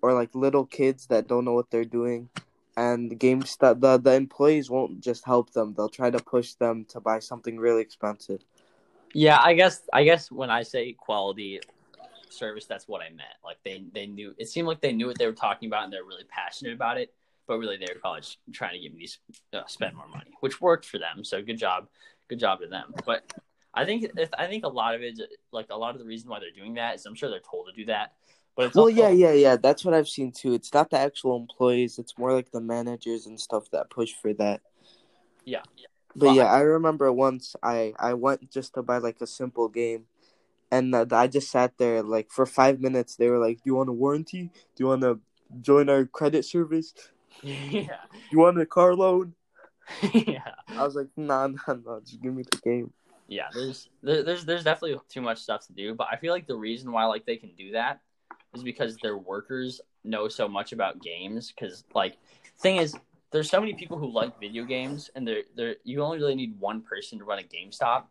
or 0.01 0.13
like 0.13 0.35
little 0.35 0.65
kids 0.65 1.07
that 1.07 1.27
don't 1.27 1.45
know 1.45 1.53
what 1.53 1.71
they're 1.71 1.85
doing. 1.85 2.29
And 2.77 3.19
GameStop, 3.19 3.81
the 3.81 3.97
the 3.97 4.13
employees 4.13 4.69
won't 4.69 5.01
just 5.01 5.25
help 5.25 5.51
them; 5.53 5.73
they'll 5.73 5.89
try 5.89 6.11
to 6.11 6.19
push 6.19 6.53
them 6.53 6.85
to 6.89 6.99
buy 7.01 7.19
something 7.19 7.57
really 7.57 7.81
expensive. 7.81 8.41
Yeah, 9.13 9.39
I 9.41 9.53
guess 9.53 9.81
I 9.91 10.03
guess 10.03 10.31
when 10.31 10.49
I 10.49 10.63
say 10.63 10.93
quality 10.93 11.59
service, 12.29 12.65
that's 12.65 12.87
what 12.87 13.01
I 13.01 13.09
meant. 13.09 13.35
Like 13.43 13.57
they 13.63 13.83
they 13.93 14.07
knew 14.07 14.33
it 14.37 14.47
seemed 14.49 14.67
like 14.67 14.81
they 14.81 14.93
knew 14.93 15.07
what 15.07 15.17
they 15.17 15.25
were 15.25 15.33
talking 15.33 15.67
about 15.67 15.83
and 15.83 15.93
they're 15.93 16.03
really 16.03 16.23
passionate 16.29 16.73
about 16.73 16.97
it. 16.97 17.13
But 17.47 17.57
really, 17.57 17.77
they 17.77 17.87
were 17.93 17.99
probably 17.99 18.21
just 18.21 18.37
trying 18.53 18.73
to 18.73 18.79
get 18.79 18.95
me 18.95 19.07
to 19.51 19.59
uh, 19.59 19.67
spend 19.67 19.95
more 19.95 20.07
money, 20.07 20.31
which 20.39 20.61
worked 20.61 20.85
for 20.85 20.99
them. 20.99 21.25
So 21.25 21.41
good 21.41 21.57
job, 21.57 21.87
good 22.29 22.39
job 22.39 22.61
to 22.61 22.67
them. 22.67 22.93
But 23.05 23.33
I 23.73 23.83
think 23.83 24.05
I 24.37 24.47
think 24.47 24.63
a 24.63 24.69
lot 24.69 24.95
of 24.95 25.01
it, 25.01 25.19
like 25.51 25.67
a 25.69 25.77
lot 25.77 25.93
of 25.95 25.99
the 25.99 26.05
reason 26.05 26.29
why 26.29 26.39
they're 26.39 26.51
doing 26.51 26.75
that 26.75 26.95
is 26.95 27.05
I'm 27.05 27.15
sure 27.15 27.29
they're 27.29 27.39
told 27.39 27.67
to 27.67 27.73
do 27.73 27.85
that. 27.85 28.13
But 28.55 28.67
it's 28.67 28.75
Well, 28.75 28.85
also- 28.85 28.95
yeah, 28.95 29.09
yeah, 29.09 29.31
yeah. 29.31 29.55
That's 29.57 29.83
what 29.83 29.93
I've 29.93 30.09
seen 30.09 30.31
too. 30.31 30.53
It's 30.53 30.73
not 30.73 30.89
the 30.89 30.97
actual 30.99 31.35
employees; 31.37 31.99
it's 31.99 32.17
more 32.17 32.31
like 32.33 32.51
the 32.51 32.61
managers 32.61 33.25
and 33.25 33.39
stuff 33.39 33.69
that 33.71 33.89
push 33.89 34.13
for 34.13 34.33
that. 34.35 34.61
yeah, 35.45 35.63
yeah. 35.75 35.87
But 36.15 36.35
yeah, 36.35 36.45
I 36.45 36.61
remember 36.61 37.11
once 37.11 37.55
I 37.63 37.93
I 37.99 38.13
went 38.13 38.51
just 38.51 38.73
to 38.75 38.83
buy 38.83 38.97
like 38.97 39.21
a 39.21 39.27
simple 39.27 39.69
game, 39.69 40.05
and 40.71 40.93
uh, 40.93 41.05
I 41.11 41.27
just 41.27 41.51
sat 41.51 41.77
there 41.77 42.03
like 42.03 42.31
for 42.31 42.45
five 42.45 42.79
minutes. 42.79 43.15
They 43.15 43.29
were 43.29 43.39
like, 43.39 43.57
"Do 43.57 43.63
you 43.65 43.75
want 43.75 43.89
a 43.89 43.93
warranty? 43.93 44.51
Do 44.75 44.83
you 44.83 44.87
want 44.87 45.01
to 45.01 45.19
join 45.61 45.89
our 45.89 46.05
credit 46.05 46.45
service? 46.45 46.93
yeah, 47.43 48.03
Do 48.11 48.31
you 48.31 48.39
want 48.39 48.59
a 48.59 48.65
car 48.65 48.95
loan?" 48.95 49.35
yeah. 50.13 50.55
I 50.67 50.83
was 50.85 50.95
like, 50.95 51.09
"Nah, 51.15 51.47
nah, 51.47 51.73
nah. 51.73 51.99
Just 52.01 52.21
give 52.21 52.33
me 52.33 52.43
the 52.43 52.57
game." 52.57 52.91
yeah 53.31 53.47
there's 53.53 53.89
there, 54.03 54.23
there's 54.23 54.43
there's 54.43 54.63
definitely 54.63 54.99
too 55.07 55.21
much 55.21 55.37
stuff 55.39 55.65
to 55.65 55.73
do 55.73 55.95
but 55.95 56.07
i 56.11 56.17
feel 56.17 56.33
like 56.33 56.45
the 56.47 56.55
reason 56.55 56.91
why 56.91 57.05
like 57.05 57.25
they 57.25 57.37
can 57.37 57.49
do 57.57 57.71
that 57.71 58.01
is 58.53 58.61
because 58.61 58.97
their 58.97 59.17
workers 59.17 59.79
know 60.03 60.27
so 60.27 60.47
much 60.47 60.73
about 60.73 61.01
games 61.01 61.51
because 61.51 61.85
like 61.95 62.17
thing 62.59 62.75
is 62.75 62.95
there's 63.31 63.49
so 63.49 63.59
many 63.59 63.73
people 63.73 63.97
who 63.97 64.11
like 64.11 64.39
video 64.39 64.65
games 64.65 65.09
and 65.15 65.27
they're 65.27 65.43
they're 65.55 65.75
you 65.83 66.03
only 66.03 66.17
really 66.17 66.35
need 66.35 66.59
one 66.59 66.81
person 66.81 67.19
to 67.19 67.25
run 67.25 67.39
a 67.39 67.43
GameStop 67.43 68.03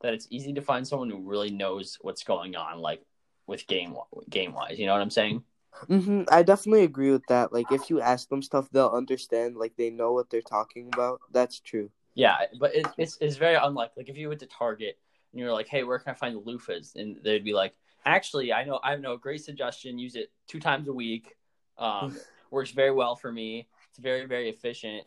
that 0.00 0.14
it's 0.14 0.28
easy 0.30 0.52
to 0.52 0.60
find 0.62 0.86
someone 0.86 1.10
who 1.10 1.18
really 1.18 1.50
knows 1.50 1.98
what's 2.00 2.22
going 2.22 2.56
on 2.56 2.78
like 2.78 3.02
with 3.46 3.66
game 3.66 3.96
game 4.30 4.52
wise 4.52 4.78
you 4.78 4.86
know 4.86 4.92
what 4.92 5.02
i'm 5.02 5.10
saying 5.10 5.42
hmm 5.86 6.22
I 6.30 6.42
definitely 6.42 6.84
agree 6.84 7.12
with 7.12 7.26
that. 7.28 7.52
Like, 7.52 7.70
if 7.70 7.90
you 7.90 8.00
ask 8.00 8.28
them 8.28 8.42
stuff, 8.42 8.68
they'll 8.70 8.88
understand. 8.88 9.56
Like, 9.56 9.76
they 9.76 9.90
know 9.90 10.12
what 10.12 10.30
they're 10.30 10.40
talking 10.40 10.88
about. 10.92 11.20
That's 11.30 11.60
true. 11.60 11.90
Yeah, 12.14 12.36
but 12.58 12.74
it, 12.74 12.86
it's 12.96 13.16
it's 13.20 13.36
very 13.36 13.54
unlike 13.54 13.92
like 13.96 14.08
if 14.08 14.16
you 14.16 14.28
went 14.28 14.40
to 14.40 14.46
Target 14.46 14.98
and 15.32 15.40
you're 15.40 15.52
like, 15.52 15.68
hey, 15.68 15.84
where 15.84 15.98
can 15.98 16.10
I 16.10 16.14
find 16.14 16.34
the 16.34 16.40
loofahs? 16.40 16.96
And 16.96 17.16
they'd 17.22 17.44
be 17.44 17.52
like, 17.52 17.74
actually, 18.04 18.52
I 18.52 18.64
know 18.64 18.80
I 18.82 18.96
know 18.96 19.12
a 19.12 19.18
great 19.18 19.44
suggestion. 19.44 19.98
Use 19.98 20.16
it 20.16 20.32
two 20.48 20.58
times 20.58 20.88
a 20.88 20.92
week. 20.92 21.36
Um, 21.78 22.16
works 22.50 22.72
very 22.72 22.90
well 22.90 23.14
for 23.14 23.30
me. 23.30 23.68
It's 23.98 24.02
very 24.04 24.26
very 24.26 24.48
efficient. 24.48 25.04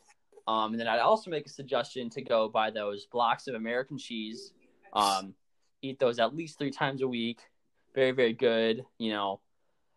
Um, 0.48 0.74
and 0.74 0.80
then 0.80 0.88
I'd 0.88 1.00
also 1.00 1.32
make 1.32 1.46
a 1.46 1.50
suggestion 1.50 2.10
to 2.10 2.22
go 2.22 2.50
buy 2.50 2.72
those 2.72 3.06
blocks 3.06 3.48
of 3.48 3.56
American 3.56 3.98
cheese. 3.98 4.52
Um, 4.92 5.34
eat 5.82 5.98
those 5.98 6.20
at 6.20 6.36
least 6.36 6.58
three 6.58 6.72
times 6.72 7.02
a 7.02 7.08
week. 7.08 7.40
Very 7.96 8.12
very 8.12 8.34
good. 8.34 8.86
You 8.98 9.12
know, 9.12 9.40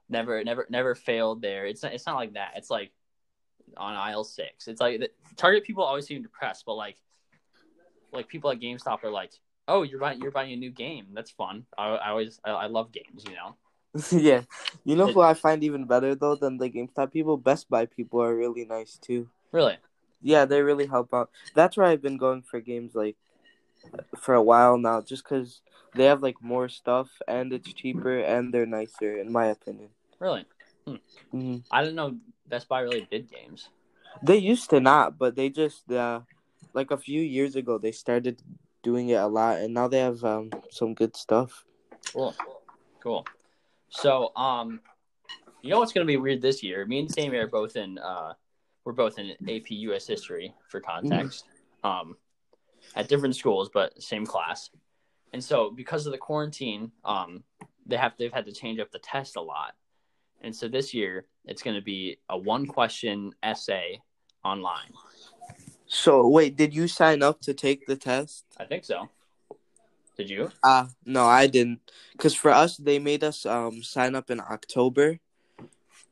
never 0.09 0.45
never 0.45 0.67
never 0.71 0.95
failed 0.95 1.43
there. 1.43 1.67
It's 1.67 1.83
not 1.83 1.93
it's 1.93 2.07
not 2.07 2.17
like 2.17 2.35
that. 2.35 2.53
It's 2.57 2.71
like 2.71 2.93
on 3.77 3.95
aisle 3.95 4.23
six. 4.23 4.69
It's 4.69 4.81
like 4.81 5.01
the, 5.01 5.11
Target 5.37 5.65
people 5.65 5.83
always 5.83 6.07
seem 6.07 6.23
depressed, 6.23 6.65
but 6.65 6.75
like 6.75 6.97
like 8.13 8.29
people 8.29 8.51
at 8.51 8.61
GameStop 8.61 9.03
are 9.03 9.11
like, 9.11 9.33
oh, 9.67 9.83
you're 9.83 9.99
buying 9.99 10.21
you're 10.21 10.31
buying 10.31 10.53
a 10.53 10.57
new 10.57 10.71
game. 10.71 11.09
That's 11.15 11.33
fun. 11.33 11.67
I, 11.77 11.89
I 11.89 12.11
always 12.11 12.39
I, 12.45 12.51
I 12.51 12.67
love 12.67 12.93
games. 12.93 13.25
You 13.27 13.35
know. 13.35 13.57
yeah. 14.11 14.43
You 14.85 14.97
know 14.97 15.07
who 15.07 15.21
I 15.21 15.35
find 15.35 15.63
even 15.63 15.85
better 15.85 16.15
though 16.15 16.35
than 16.35 16.59
the 16.59 16.69
GameStop 16.71 17.13
people? 17.13 17.37
Best 17.37 17.71
Buy 17.71 17.87
people 17.87 18.23
are 18.23 18.35
really 18.35 18.65
nice 18.65 18.99
too. 18.99 19.29
Really. 19.53 19.77
Yeah, 20.21 20.47
they 20.47 20.63
really 20.63 20.87
help 20.87 21.15
out. 21.15 21.31
That's 21.55 21.77
where 21.77 21.87
I've 21.87 22.03
been 22.03 22.17
going 22.17 22.43
for 22.43 22.61
games 22.61 22.95
like 22.95 23.17
for 24.19 24.35
a 24.35 24.43
while 24.43 24.79
now, 24.79 25.01
just 25.01 25.23
because 25.23 25.61
they 25.95 26.05
have 26.05 26.23
like 26.23 26.43
more 26.43 26.69
stuff 26.69 27.09
and 27.29 27.53
it's 27.53 27.73
cheaper 27.73 28.19
and 28.19 28.53
they're 28.53 28.67
nicer, 28.67 29.19
in 29.19 29.31
my 29.31 29.47
opinion. 29.47 29.91
Really. 30.19 30.45
Hmm. 30.87 30.97
hmm 31.31 31.57
I 31.71 31.83
didn't 31.83 31.97
know 31.97 32.17
Best 32.49 32.69
Buy 32.69 32.81
really 32.81 33.07
did 33.11 33.31
games. 33.31 33.69
They 34.23 34.39
used 34.39 34.71
to 34.71 34.81
not, 34.81 35.19
but 35.19 35.37
they 35.37 35.51
just 35.51 35.91
uh, 35.91 36.21
like 36.73 36.91
a 36.91 36.97
few 36.99 37.21
years 37.21 37.55
ago 37.55 37.79
they 37.79 37.93
started 37.93 38.43
doing 38.83 39.09
it 39.11 39.21
a 39.21 39.27
lot, 39.27 39.59
and 39.59 39.75
now 39.75 39.89
they 39.89 39.99
have 39.99 40.25
um 40.25 40.51
some 40.71 40.95
good 40.95 41.15
stuff. 41.17 41.65
Cool. 42.13 42.35
Cool. 43.01 43.27
So, 43.95 44.33
um, 44.37 44.81
you 45.63 45.71
know 45.71 45.79
what's 45.79 45.93
going 45.93 46.07
to 46.07 46.11
be 46.11 46.17
weird 46.17 46.43
this 46.43 46.63
year? 46.63 46.85
Me 46.85 46.99
and 46.99 47.11
Sammy 47.11 47.39
are 47.39 47.47
both 47.47 47.77
in, 47.77 47.99
uh, 47.99 48.35
we're 48.85 48.93
both 48.93 49.19
in 49.19 49.31
AP 49.49 49.71
US 49.71 50.07
history 50.07 50.53
for 50.69 50.81
context, 50.81 51.45
um, 51.85 52.17
at 52.97 53.09
different 53.09 53.37
schools, 53.37 53.71
but 53.73 54.01
same 54.03 54.27
class. 54.27 54.71
And 55.33 55.43
so, 55.43 55.71
because 55.71 56.07
of 56.07 56.13
the 56.13 56.19
quarantine, 56.19 56.93
um, 57.05 57.45
they 57.87 57.97
have 57.97 58.15
they've 58.19 58.33
had 58.33 58.47
to 58.47 58.53
change 58.53 58.79
up 58.81 58.91
the 58.91 58.99
test 58.99 59.37
a 59.37 59.41
lot. 59.41 59.75
And 60.43 60.55
so 60.55 60.69
this 60.69 60.93
year, 60.93 61.27
it's 61.45 61.63
going 61.63 61.77
to 61.77 61.83
be 61.83 62.19
a 62.29 62.37
one 62.37 62.67
question 62.67 63.33
essay 63.43 64.01
online. 64.45 64.93
So 65.87 66.29
wait, 66.29 66.57
did 66.57 66.75
you 66.75 66.89
sign 66.89 67.23
up 67.23 67.41
to 67.43 67.55
take 67.55 67.87
the 67.87 67.97
test? 67.97 68.45
I 68.59 68.65
think 68.65 68.85
so. 68.85 69.09
Did 70.16 70.30
you? 70.30 70.50
Uh 70.62 70.87
no, 71.04 71.25
I 71.25 71.47
didn't. 71.47 71.80
Cause 72.18 72.35
for 72.35 72.50
us, 72.50 72.76
they 72.76 72.99
made 72.99 73.25
us 73.25 73.44
um 73.47 73.83
sign 73.83 74.14
up 74.14 74.30
in 74.30 74.40
October, 74.40 75.18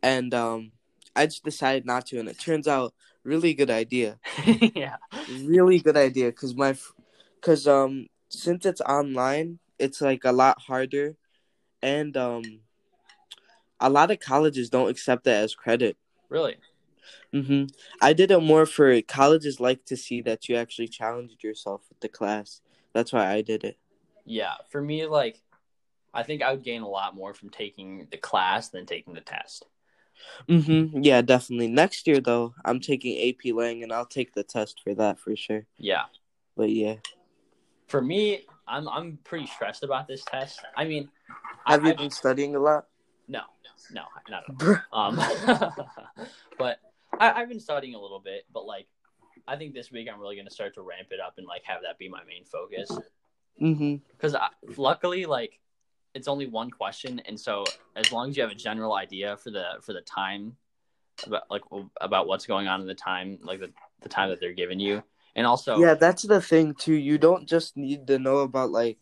and 0.02 0.34
um 0.34 0.72
I 1.14 1.26
just 1.26 1.44
decided 1.44 1.86
not 1.86 2.06
to, 2.06 2.18
and 2.18 2.28
it 2.28 2.38
turns 2.40 2.66
out 2.66 2.94
really 3.24 3.54
good 3.54 3.70
idea, 3.70 4.18
yeah. 4.74 4.96
really 5.28 5.78
good 5.78 5.96
idea. 5.96 6.32
Cause 6.32 6.54
my, 6.54 6.74
cause 7.40 7.66
um 7.68 8.08
since 8.28 8.66
it's 8.66 8.80
online, 8.80 9.58
it's 9.78 10.00
like 10.00 10.24
a 10.24 10.32
lot 10.32 10.60
harder, 10.60 11.16
and 11.82 12.16
um 12.16 12.42
a 13.78 13.90
lot 13.90 14.10
of 14.10 14.20
colleges 14.20 14.70
don't 14.70 14.90
accept 14.90 15.24
that 15.24 15.42
as 15.42 15.54
credit. 15.54 15.96
Really? 16.28 16.56
hmm 17.32 17.64
I 18.00 18.12
did 18.12 18.30
it 18.30 18.40
more 18.40 18.66
for 18.66 19.00
colleges 19.02 19.60
like 19.60 19.84
to 19.86 19.96
see 19.96 20.20
that 20.22 20.48
you 20.48 20.56
actually 20.56 20.88
challenged 20.88 21.42
yourself 21.42 21.82
with 21.88 22.00
the 22.00 22.08
class. 22.08 22.60
That's 22.92 23.12
why 23.12 23.30
I 23.30 23.42
did 23.42 23.64
it. 23.64 23.76
Yeah. 24.24 24.54
For 24.70 24.80
me, 24.82 25.06
like, 25.06 25.40
I 26.14 26.22
think 26.22 26.42
I 26.42 26.52
would 26.52 26.62
gain 26.64 26.82
a 26.82 26.88
lot 26.88 27.14
more 27.14 27.34
from 27.34 27.50
taking 27.50 28.06
the 28.10 28.16
class 28.18 28.68
than 28.68 28.86
taking 28.86 29.14
the 29.14 29.20
test. 29.20 29.64
Mm-hmm. 30.48 31.02
Yeah, 31.02 31.22
definitely. 31.22 31.68
Next 31.68 32.06
year 32.06 32.20
though, 32.20 32.54
I'm 32.64 32.80
taking 32.80 33.28
AP 33.28 33.52
Lang 33.54 33.82
and 33.82 33.92
I'll 33.92 34.06
take 34.06 34.34
the 34.34 34.44
test 34.44 34.80
for 34.84 34.94
that 34.94 35.18
for 35.18 35.34
sure. 35.34 35.66
Yeah. 35.78 36.04
But 36.56 36.70
yeah. 36.70 36.96
For 37.88 38.00
me, 38.00 38.44
I'm 38.68 38.88
I'm 38.88 39.18
pretty 39.24 39.46
stressed 39.46 39.82
about 39.82 40.06
this 40.06 40.22
test. 40.24 40.60
I 40.76 40.84
mean, 40.84 41.08
Have 41.66 41.82
I, 41.82 41.88
you 41.88 41.92
I- 41.94 41.96
been 41.96 42.10
studying 42.10 42.54
a 42.54 42.58
lot? 42.60 42.86
no, 43.28 43.42
no, 43.92 44.02
not 44.28 44.44
at 44.48 44.82
all. 44.92 45.08
Um, 45.08 45.16
but 46.58 46.78
I, 47.18 47.32
I've 47.32 47.48
been 47.48 47.60
studying 47.60 47.94
a 47.94 48.00
little 48.00 48.20
bit, 48.20 48.44
but 48.52 48.66
like, 48.66 48.86
I 49.48 49.56
think 49.56 49.74
this 49.74 49.90
week 49.90 50.08
I'm 50.12 50.20
really 50.20 50.36
gonna 50.36 50.50
start 50.50 50.74
to 50.74 50.82
ramp 50.82 51.08
it 51.10 51.20
up 51.20 51.34
and 51.38 51.46
like 51.46 51.62
have 51.64 51.82
that 51.82 51.98
be 51.98 52.08
my 52.08 52.22
main 52.24 52.44
focus. 52.44 52.90
Mm-hmm. 53.60 53.96
Because 54.10 54.36
luckily, 54.76 55.26
like, 55.26 55.58
it's 56.14 56.28
only 56.28 56.46
one 56.46 56.70
question, 56.70 57.20
and 57.26 57.38
so 57.38 57.64
as 57.96 58.12
long 58.12 58.30
as 58.30 58.36
you 58.36 58.42
have 58.42 58.52
a 58.52 58.56
general 58.56 58.94
idea 58.94 59.36
for 59.36 59.50
the 59.50 59.64
for 59.80 59.92
the 59.92 60.02
time 60.02 60.56
about 61.26 61.42
like 61.50 61.62
about 62.00 62.26
what's 62.26 62.46
going 62.46 62.68
on 62.68 62.80
in 62.80 62.86
the 62.86 62.94
time, 62.94 63.38
like 63.42 63.60
the 63.60 63.70
the 64.02 64.08
time 64.08 64.28
that 64.28 64.40
they're 64.40 64.52
giving 64.52 64.78
you, 64.78 65.02
and 65.34 65.46
also 65.46 65.78
Yeah, 65.78 65.94
that's 65.94 66.22
the 66.22 66.40
thing 66.40 66.74
too. 66.74 66.94
You 66.94 67.18
don't 67.18 67.48
just 67.48 67.76
need 67.76 68.06
to 68.08 68.18
know 68.18 68.38
about 68.38 68.70
like 68.70 68.98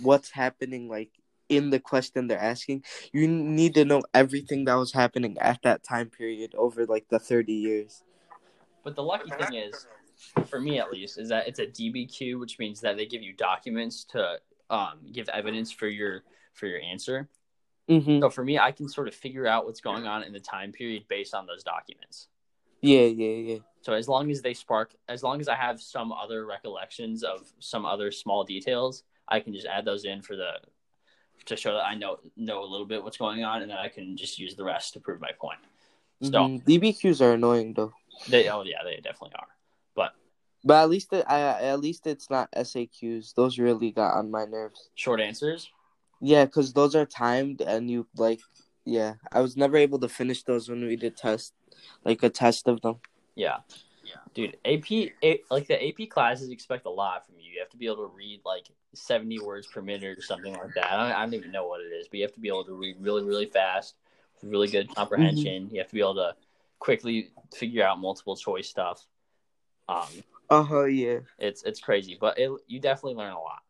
what's 0.00 0.30
happening 0.30 0.88
like 0.88 1.10
in 1.48 1.70
the 1.70 1.80
question 1.80 2.26
they're 2.26 2.38
asking. 2.38 2.84
You 3.12 3.28
need 3.28 3.74
to 3.74 3.84
know 3.84 4.02
everything 4.12 4.64
that 4.64 4.74
was 4.74 4.92
happening 4.92 5.36
at 5.38 5.60
that 5.62 5.84
time 5.84 6.10
period 6.10 6.54
over 6.56 6.86
like 6.86 7.06
the 7.10 7.18
30 7.18 7.52
years. 7.52 8.02
But 8.82 8.96
the 8.96 9.02
lucky 9.02 9.30
thing 9.30 9.54
is, 9.54 9.86
for 10.46 10.60
me 10.60 10.78
at 10.78 10.90
least, 10.90 11.18
is 11.18 11.28
that 11.28 11.48
it's 11.48 11.58
a 11.58 11.66
DBQ, 11.66 12.38
which 12.40 12.58
means 12.58 12.80
that 12.80 12.96
they 12.96 13.06
give 13.06 13.22
you 13.22 13.32
documents 13.32 14.04
to 14.04 14.38
um, 14.70 15.00
give 15.12 15.28
evidence 15.28 15.70
for 15.72 15.88
your 15.88 16.22
for 16.52 16.66
your 16.66 16.80
answer. 16.80 17.28
Mm-hmm. 17.88 18.20
So 18.20 18.30
for 18.30 18.44
me, 18.44 18.58
I 18.58 18.72
can 18.72 18.88
sort 18.88 19.08
of 19.08 19.14
figure 19.14 19.46
out 19.46 19.66
what's 19.66 19.80
going 19.80 20.06
on 20.06 20.22
in 20.22 20.32
the 20.32 20.40
time 20.40 20.72
period 20.72 21.04
based 21.08 21.34
on 21.34 21.46
those 21.46 21.62
documents. 21.62 22.28
Yeah, 22.80 23.02
yeah, 23.02 23.52
yeah. 23.52 23.58
So 23.82 23.92
as 23.92 24.08
long 24.08 24.30
as 24.30 24.40
they 24.40 24.54
spark, 24.54 24.94
as 25.08 25.22
long 25.22 25.40
as 25.40 25.48
I 25.48 25.54
have 25.54 25.80
some 25.80 26.12
other 26.12 26.46
recollections 26.46 27.22
of 27.22 27.52
some 27.58 27.84
other 27.84 28.10
small 28.10 28.44
details, 28.44 29.04
I 29.28 29.40
can 29.40 29.52
just 29.52 29.66
add 29.66 29.84
those 29.84 30.04
in 30.04 30.22
for 30.22 30.36
the 30.36 30.52
to 31.46 31.56
show 31.56 31.74
that 31.74 31.84
I 31.84 31.94
know 31.94 32.18
know 32.36 32.62
a 32.62 32.68
little 32.68 32.86
bit 32.86 33.02
what's 33.02 33.18
going 33.18 33.44
on, 33.44 33.62
and 33.62 33.70
then 33.70 33.78
I 33.78 33.88
can 33.88 34.16
just 34.16 34.38
use 34.38 34.54
the 34.54 34.64
rest 34.64 34.94
to 34.94 35.00
prove 35.00 35.20
my 35.20 35.32
point. 35.38 35.58
So 36.22 36.30
Mhm. 36.30 36.64
DBQs 36.64 37.20
are 37.20 37.32
annoying 37.32 37.74
though. 37.74 37.92
they, 38.28 38.48
oh 38.48 38.62
yeah, 38.62 38.82
they 38.84 38.96
definitely 38.96 39.32
are. 39.36 39.48
But 39.94 40.12
But 40.64 40.82
at 40.82 40.90
least 40.90 41.12
it, 41.12 41.24
I, 41.28 41.40
at 41.40 41.80
least 41.80 42.06
it's 42.06 42.30
not 42.30 42.50
SAQs. 42.52 43.34
Those 43.34 43.58
really 43.58 43.90
got 43.90 44.14
on 44.14 44.30
my 44.30 44.44
nerves. 44.44 44.90
short 44.94 45.20
answers, 45.20 45.70
Yeah, 46.20 46.44
because 46.44 46.72
those 46.72 46.94
are 46.94 47.06
timed 47.06 47.60
and 47.60 47.90
you 47.90 48.06
like. 48.16 48.40
Yeah, 48.86 49.14
I 49.32 49.40
was 49.40 49.56
never 49.56 49.78
able 49.78 49.98
to 50.00 50.08
finish 50.08 50.42
those 50.42 50.68
when 50.68 50.86
we 50.86 50.96
did 50.96 51.16
test, 51.16 51.54
like 52.04 52.22
a 52.22 52.28
test 52.28 52.68
of 52.68 52.82
them. 52.82 52.96
Yeah. 53.34 53.58
Yeah. 54.04 54.20
Dude, 54.34 54.56
AP 54.64 54.90
A, 55.22 55.40
like 55.50 55.66
the 55.66 55.88
AP 55.88 56.10
classes 56.10 56.50
expect 56.50 56.86
a 56.86 56.90
lot 56.90 57.24
from 57.24 57.36
you. 57.38 57.52
You 57.52 57.60
have 57.60 57.70
to 57.70 57.76
be 57.76 57.86
able 57.86 58.08
to 58.08 58.12
read 58.14 58.40
like 58.44 58.66
70 58.94 59.40
words 59.40 59.66
per 59.66 59.80
minute 59.80 60.18
or 60.18 60.22
something 60.22 60.52
like 60.52 60.74
that. 60.74 60.92
I 60.92 61.08
don't, 61.08 61.16
I 61.16 61.24
don't 61.24 61.34
even 61.34 61.52
know 61.52 61.66
what 61.66 61.80
it 61.80 61.94
is, 61.94 62.08
but 62.08 62.18
you 62.18 62.24
have 62.24 62.34
to 62.34 62.40
be 62.40 62.48
able 62.48 62.64
to 62.64 62.74
read 62.74 62.96
really, 63.00 63.24
really 63.24 63.46
fast 63.46 63.94
with 64.34 64.50
really 64.50 64.68
good 64.68 64.86
mm-hmm. 64.86 64.94
comprehension. 64.94 65.68
You 65.70 65.78
have 65.78 65.88
to 65.88 65.94
be 65.94 66.00
able 66.00 66.16
to 66.16 66.34
quickly 66.78 67.30
figure 67.54 67.84
out 67.84 67.98
multiple 67.98 68.36
choice 68.36 68.68
stuff. 68.68 69.06
Um, 69.88 70.08
Uh 70.50 70.62
huh. 70.62 70.84
Yeah. 70.84 71.20
it's 71.38 71.62
it's 71.62 71.80
crazy, 71.80 72.16
but 72.20 72.38
it, 72.38 72.50
you 72.66 72.80
definitely 72.80 73.14
learn 73.14 73.32
a 73.32 73.40
lot. 73.40 73.62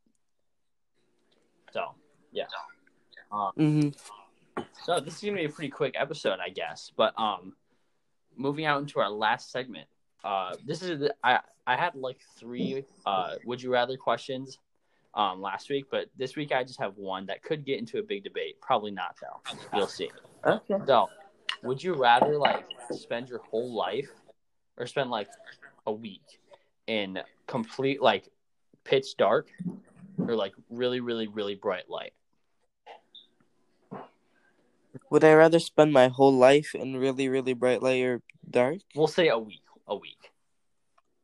So, 1.73 1.95
yeah. 2.33 2.45
Um, 3.33 3.53
hmm 3.57 3.89
so 4.85 5.01
this 5.01 5.15
is 5.17 5.23
gonna 5.23 5.37
be 5.37 5.45
a 5.47 5.49
pretty 5.49 5.71
quick 5.71 5.95
episode, 5.99 6.39
I 6.45 6.51
guess. 6.51 6.93
But 6.95 7.19
um, 7.19 7.55
moving 8.37 8.65
out 8.67 8.81
into 8.81 9.01
our 9.01 9.11
last 9.11 9.51
segment. 9.51 9.89
Uh, 10.23 10.55
this 10.67 10.83
is 10.83 11.01
the, 11.01 11.15
I 11.23 11.41
I 11.67 11.77
had 11.77 11.95
like 11.95 12.21
three 12.39 12.85
uh 13.07 13.35
would 13.45 13.63
you 13.63 13.73
rather 13.73 13.97
questions 13.97 14.59
um 15.15 15.41
last 15.41 15.71
week, 15.71 15.87
but 15.91 16.07
this 16.17 16.37
week 16.37 16.53
I 16.53 16.65
just 16.65 16.81
have 16.81 16.97
one 16.97 17.27
that 17.27 17.43
could 17.43 17.65
get 17.65 17.79
into 17.79 17.99
a 17.99 18.03
big 18.03 18.25
debate. 18.25 18.61
Probably 18.61 18.91
not 18.91 19.17
though. 19.21 19.41
You'll 19.73 19.87
see. 19.87 20.11
Okay. 20.47 20.77
So, 20.87 21.09
would 21.63 21.83
you 21.83 21.95
rather 21.95 22.37
like 22.39 22.65
spend 22.91 23.29
your 23.29 23.41
whole 23.41 23.75
life 23.75 24.11
or 24.77 24.87
spend 24.87 25.11
like 25.11 25.29
a 25.87 25.93
week 25.93 26.41
in 26.87 27.21
complete 27.47 28.03
like 28.03 28.29
pitch 28.85 29.17
dark 29.17 29.49
or 30.19 30.37
like 30.37 30.53
really 30.71 31.01
really 31.01 31.29
really 31.29 31.55
bright 31.55 31.89
light? 31.89 32.13
Would 35.11 35.25
I 35.25 35.35
rather 35.35 35.59
spend 35.59 35.93
my 35.93 36.09
whole 36.09 36.33
life 36.33 36.75
in 36.75 36.97
really, 36.97 37.29
really 37.29 37.55
bright 37.55 37.83
light 37.83 38.03
or 38.03 38.23
dark? 38.49 38.79
We'll 38.95 39.07
say 39.07 39.29
a 39.29 39.39
week. 39.39 39.63
A 39.87 39.97
week. 39.97 40.31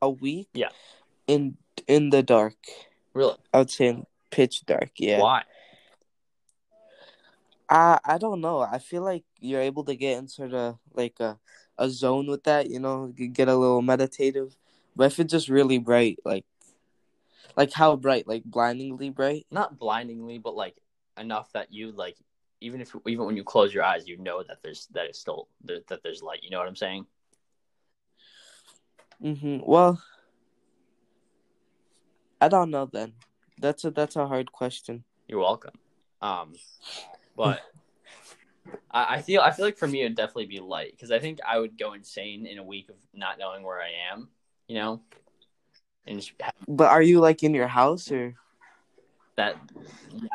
A 0.01 0.09
week? 0.09 0.49
Yeah. 0.53 0.69
In 1.27 1.57
in 1.87 2.09
the 2.09 2.23
dark. 2.23 2.55
Really? 3.13 3.35
I 3.53 3.59
would 3.59 3.69
say 3.69 3.87
in 3.87 4.05
pitch 4.29 4.65
dark. 4.65 4.91
Yeah. 4.97 5.19
Why? 5.19 5.43
I 7.69 7.99
I 8.03 8.17
don't 8.17 8.41
know. 8.41 8.59
I 8.59 8.79
feel 8.79 9.03
like 9.03 9.23
you're 9.39 9.61
able 9.61 9.83
to 9.85 9.95
get 9.95 10.17
into 10.17 10.47
the 10.47 10.77
like 10.93 11.19
a 11.19 11.37
a 11.77 11.89
zone 11.89 12.27
with 12.27 12.43
that. 12.43 12.69
You 12.69 12.79
know, 12.79 13.13
you 13.15 13.27
get 13.27 13.47
a 13.47 13.55
little 13.55 13.81
meditative. 13.81 14.55
But 14.95 15.05
if 15.05 15.19
it's 15.19 15.31
just 15.31 15.49
really 15.49 15.77
bright, 15.77 16.19
like 16.25 16.45
like 17.55 17.71
how 17.73 17.95
bright, 17.95 18.27
like 18.27 18.43
blindingly 18.43 19.09
bright. 19.09 19.45
Not 19.51 19.77
blindingly, 19.77 20.37
but 20.37 20.55
like 20.55 20.75
enough 21.17 21.51
that 21.53 21.71
you 21.73 21.91
like 21.91 22.17
even 22.61 22.79
if 22.79 22.95
even 23.07 23.25
when 23.25 23.35
you 23.35 23.43
close 23.43 23.73
your 23.73 23.83
eyes, 23.83 24.07
you 24.07 24.17
know 24.17 24.43
that 24.43 24.61
there's 24.63 24.87
that 24.93 25.05
it's 25.05 25.19
still 25.19 25.47
that, 25.65 25.87
that 25.87 26.03
there's 26.03 26.21
light. 26.21 26.43
You 26.43 26.51
know 26.51 26.59
what 26.59 26.67
I'm 26.67 26.75
saying? 26.75 27.05
Mm-hmm. 29.23 29.59
Well, 29.63 30.01
I 32.39 32.47
don't 32.47 32.71
know. 32.71 32.85
Then 32.85 33.13
that's 33.59 33.83
a 33.83 33.91
that's 33.91 34.15
a 34.15 34.27
hard 34.27 34.51
question. 34.51 35.03
You're 35.27 35.39
welcome. 35.39 35.73
Um, 36.21 36.53
but 37.35 37.61
I, 38.89 39.15
I 39.15 39.21
feel 39.21 39.41
I 39.41 39.51
feel 39.51 39.65
like 39.65 39.77
for 39.77 39.87
me 39.87 40.01
it'd 40.01 40.15
definitely 40.15 40.45
be 40.47 40.59
light 40.59 40.91
because 40.91 41.11
I 41.11 41.19
think 41.19 41.39
I 41.47 41.59
would 41.59 41.77
go 41.77 41.93
insane 41.93 42.45
in 42.45 42.57
a 42.57 42.63
week 42.63 42.89
of 42.89 42.95
not 43.13 43.39
knowing 43.39 43.63
where 43.63 43.81
I 43.81 43.91
am. 44.11 44.29
You 44.67 44.75
know, 44.75 45.01
and 46.07 46.19
just 46.19 46.31
But 46.67 46.89
are 46.89 47.01
you 47.01 47.19
like 47.19 47.43
in 47.43 47.53
your 47.53 47.67
house 47.67 48.11
or? 48.11 48.35
that 49.35 49.57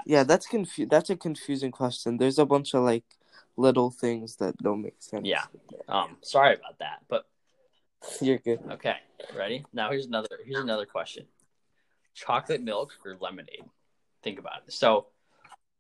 Yeah, 0.07 0.25
that's 0.25 0.47
confu- 0.47 0.87
That's 0.87 1.11
a 1.11 1.17
confusing 1.17 1.71
question. 1.71 2.17
There's 2.17 2.39
a 2.39 2.47
bunch 2.47 2.75
of 2.75 2.83
like 2.83 3.05
little 3.57 3.91
things 3.91 4.37
that 4.37 4.57
don't 4.59 4.83
make 4.83 4.97
sense. 5.01 5.27
Yeah. 5.27 5.45
um. 5.89 6.17
Sorry 6.23 6.55
about 6.55 6.79
that, 6.81 7.01
but 7.09 7.27
you're 8.21 8.39
good. 8.39 8.61
okay. 8.73 8.97
Ready? 9.35 9.65
Now 9.73 9.91
here's 9.91 10.07
another 10.07 10.29
here's 10.45 10.63
another 10.63 10.87
question: 10.87 11.27
chocolate 12.15 12.63
milk 12.63 12.93
or 13.05 13.17
lemonade? 13.21 13.65
Think 14.23 14.39
about 14.39 14.63
it. 14.67 14.73
So 14.73 15.07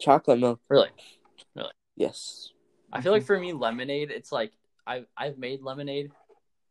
Chocolate 0.00 0.38
milk. 0.38 0.60
really, 0.68 0.90
Yes. 1.96 2.50
I 2.92 3.00
feel 3.00 3.12
like 3.12 3.24
for 3.24 3.38
me, 3.38 3.52
lemonade. 3.52 4.10
It's 4.10 4.30
like 4.32 4.52
I've 4.86 5.06
I've 5.16 5.38
made 5.38 5.62
lemonade 5.62 6.10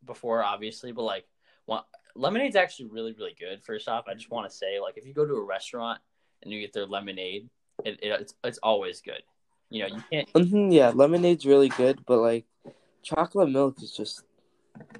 before, 0.04 0.42
obviously, 0.42 0.92
but 0.92 1.02
like, 1.02 1.26
one, 1.66 1.82
lemonade's 2.14 2.56
actually 2.56 2.86
really 2.86 3.12
really 3.12 3.36
good. 3.38 3.62
First 3.62 3.88
off, 3.88 4.04
I 4.08 4.14
just 4.14 4.30
want 4.30 4.48
to 4.48 4.56
say, 4.56 4.80
like, 4.80 4.96
if 4.96 5.06
you 5.06 5.12
go 5.12 5.26
to 5.26 5.34
a 5.34 5.44
restaurant 5.44 6.00
and 6.42 6.52
you 6.52 6.60
get 6.60 6.72
their 6.72 6.86
lemonade, 6.86 7.48
it, 7.84 7.98
it 8.02 8.20
it's 8.20 8.34
it's 8.44 8.58
always 8.62 9.00
good. 9.00 9.22
You 9.70 9.82
know, 9.82 9.88
you 9.88 10.02
can't. 10.10 10.50
hmm 10.50 10.70
yeah, 10.70 10.90
lemonade's 10.94 11.44
really 11.44 11.68
good, 11.68 12.04
but 12.06 12.18
like 12.18 12.46
chocolate 13.02 13.50
milk 13.50 13.82
is 13.82 13.92
just 13.92 14.22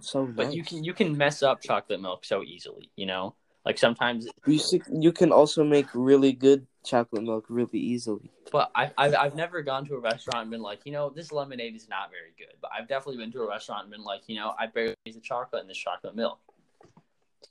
so 0.00 0.26
But 0.26 0.46
nice. 0.46 0.54
you 0.54 0.62
can 0.64 0.84
you 0.84 0.92
can 0.92 1.16
mess 1.16 1.42
up 1.42 1.62
chocolate 1.62 2.00
milk 2.00 2.24
so 2.24 2.42
easily. 2.42 2.90
You 2.96 3.06
know, 3.06 3.34
like 3.66 3.76
sometimes. 3.78 4.28
You 4.46 4.60
you 4.90 5.12
can 5.12 5.32
also 5.32 5.64
make 5.64 5.86
really 5.92 6.32
good 6.32 6.66
chocolate 6.84 7.24
milk 7.24 7.46
really 7.48 7.80
easily. 7.80 8.30
But 8.52 8.70
I 8.76 8.92
I've, 8.96 9.14
I've 9.14 9.34
never 9.34 9.60
gone 9.60 9.84
to 9.86 9.94
a 9.96 9.98
restaurant 9.98 10.42
and 10.42 10.50
been 10.52 10.62
like, 10.62 10.80
you 10.84 10.92
know, 10.92 11.10
this 11.10 11.32
lemonade 11.32 11.74
is 11.74 11.88
not 11.88 12.10
very 12.10 12.32
good. 12.38 12.56
But 12.62 12.70
I've 12.72 12.88
definitely 12.88 13.16
been 13.22 13.32
to 13.32 13.42
a 13.42 13.48
restaurant 13.48 13.82
and 13.82 13.90
been 13.90 14.04
like, 14.04 14.22
you 14.28 14.36
know, 14.36 14.54
I 14.58 14.68
barely 14.68 14.94
use 15.04 15.16
the 15.16 15.20
chocolate 15.20 15.62
in 15.62 15.68
this 15.68 15.76
chocolate 15.76 16.14
milk. 16.14 16.38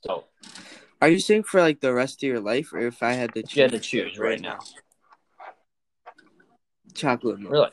So 0.04 0.24
Are 1.02 1.08
you 1.08 1.20
saying 1.20 1.44
for 1.44 1.60
like 1.60 1.80
the 1.80 1.92
rest 1.92 2.22
of 2.22 2.26
your 2.26 2.40
life, 2.40 2.72
or 2.72 2.80
if 2.80 3.02
I 3.02 3.12
had 3.12 3.34
to 3.34 3.42
choose? 3.42 3.56
you 3.56 3.62
had 3.62 3.72
to 3.72 3.78
choose 3.78 4.18
right 4.18 4.40
now. 4.40 4.58
Chocolate 6.94 7.38
milk. 7.40 7.52
Really. 7.52 7.70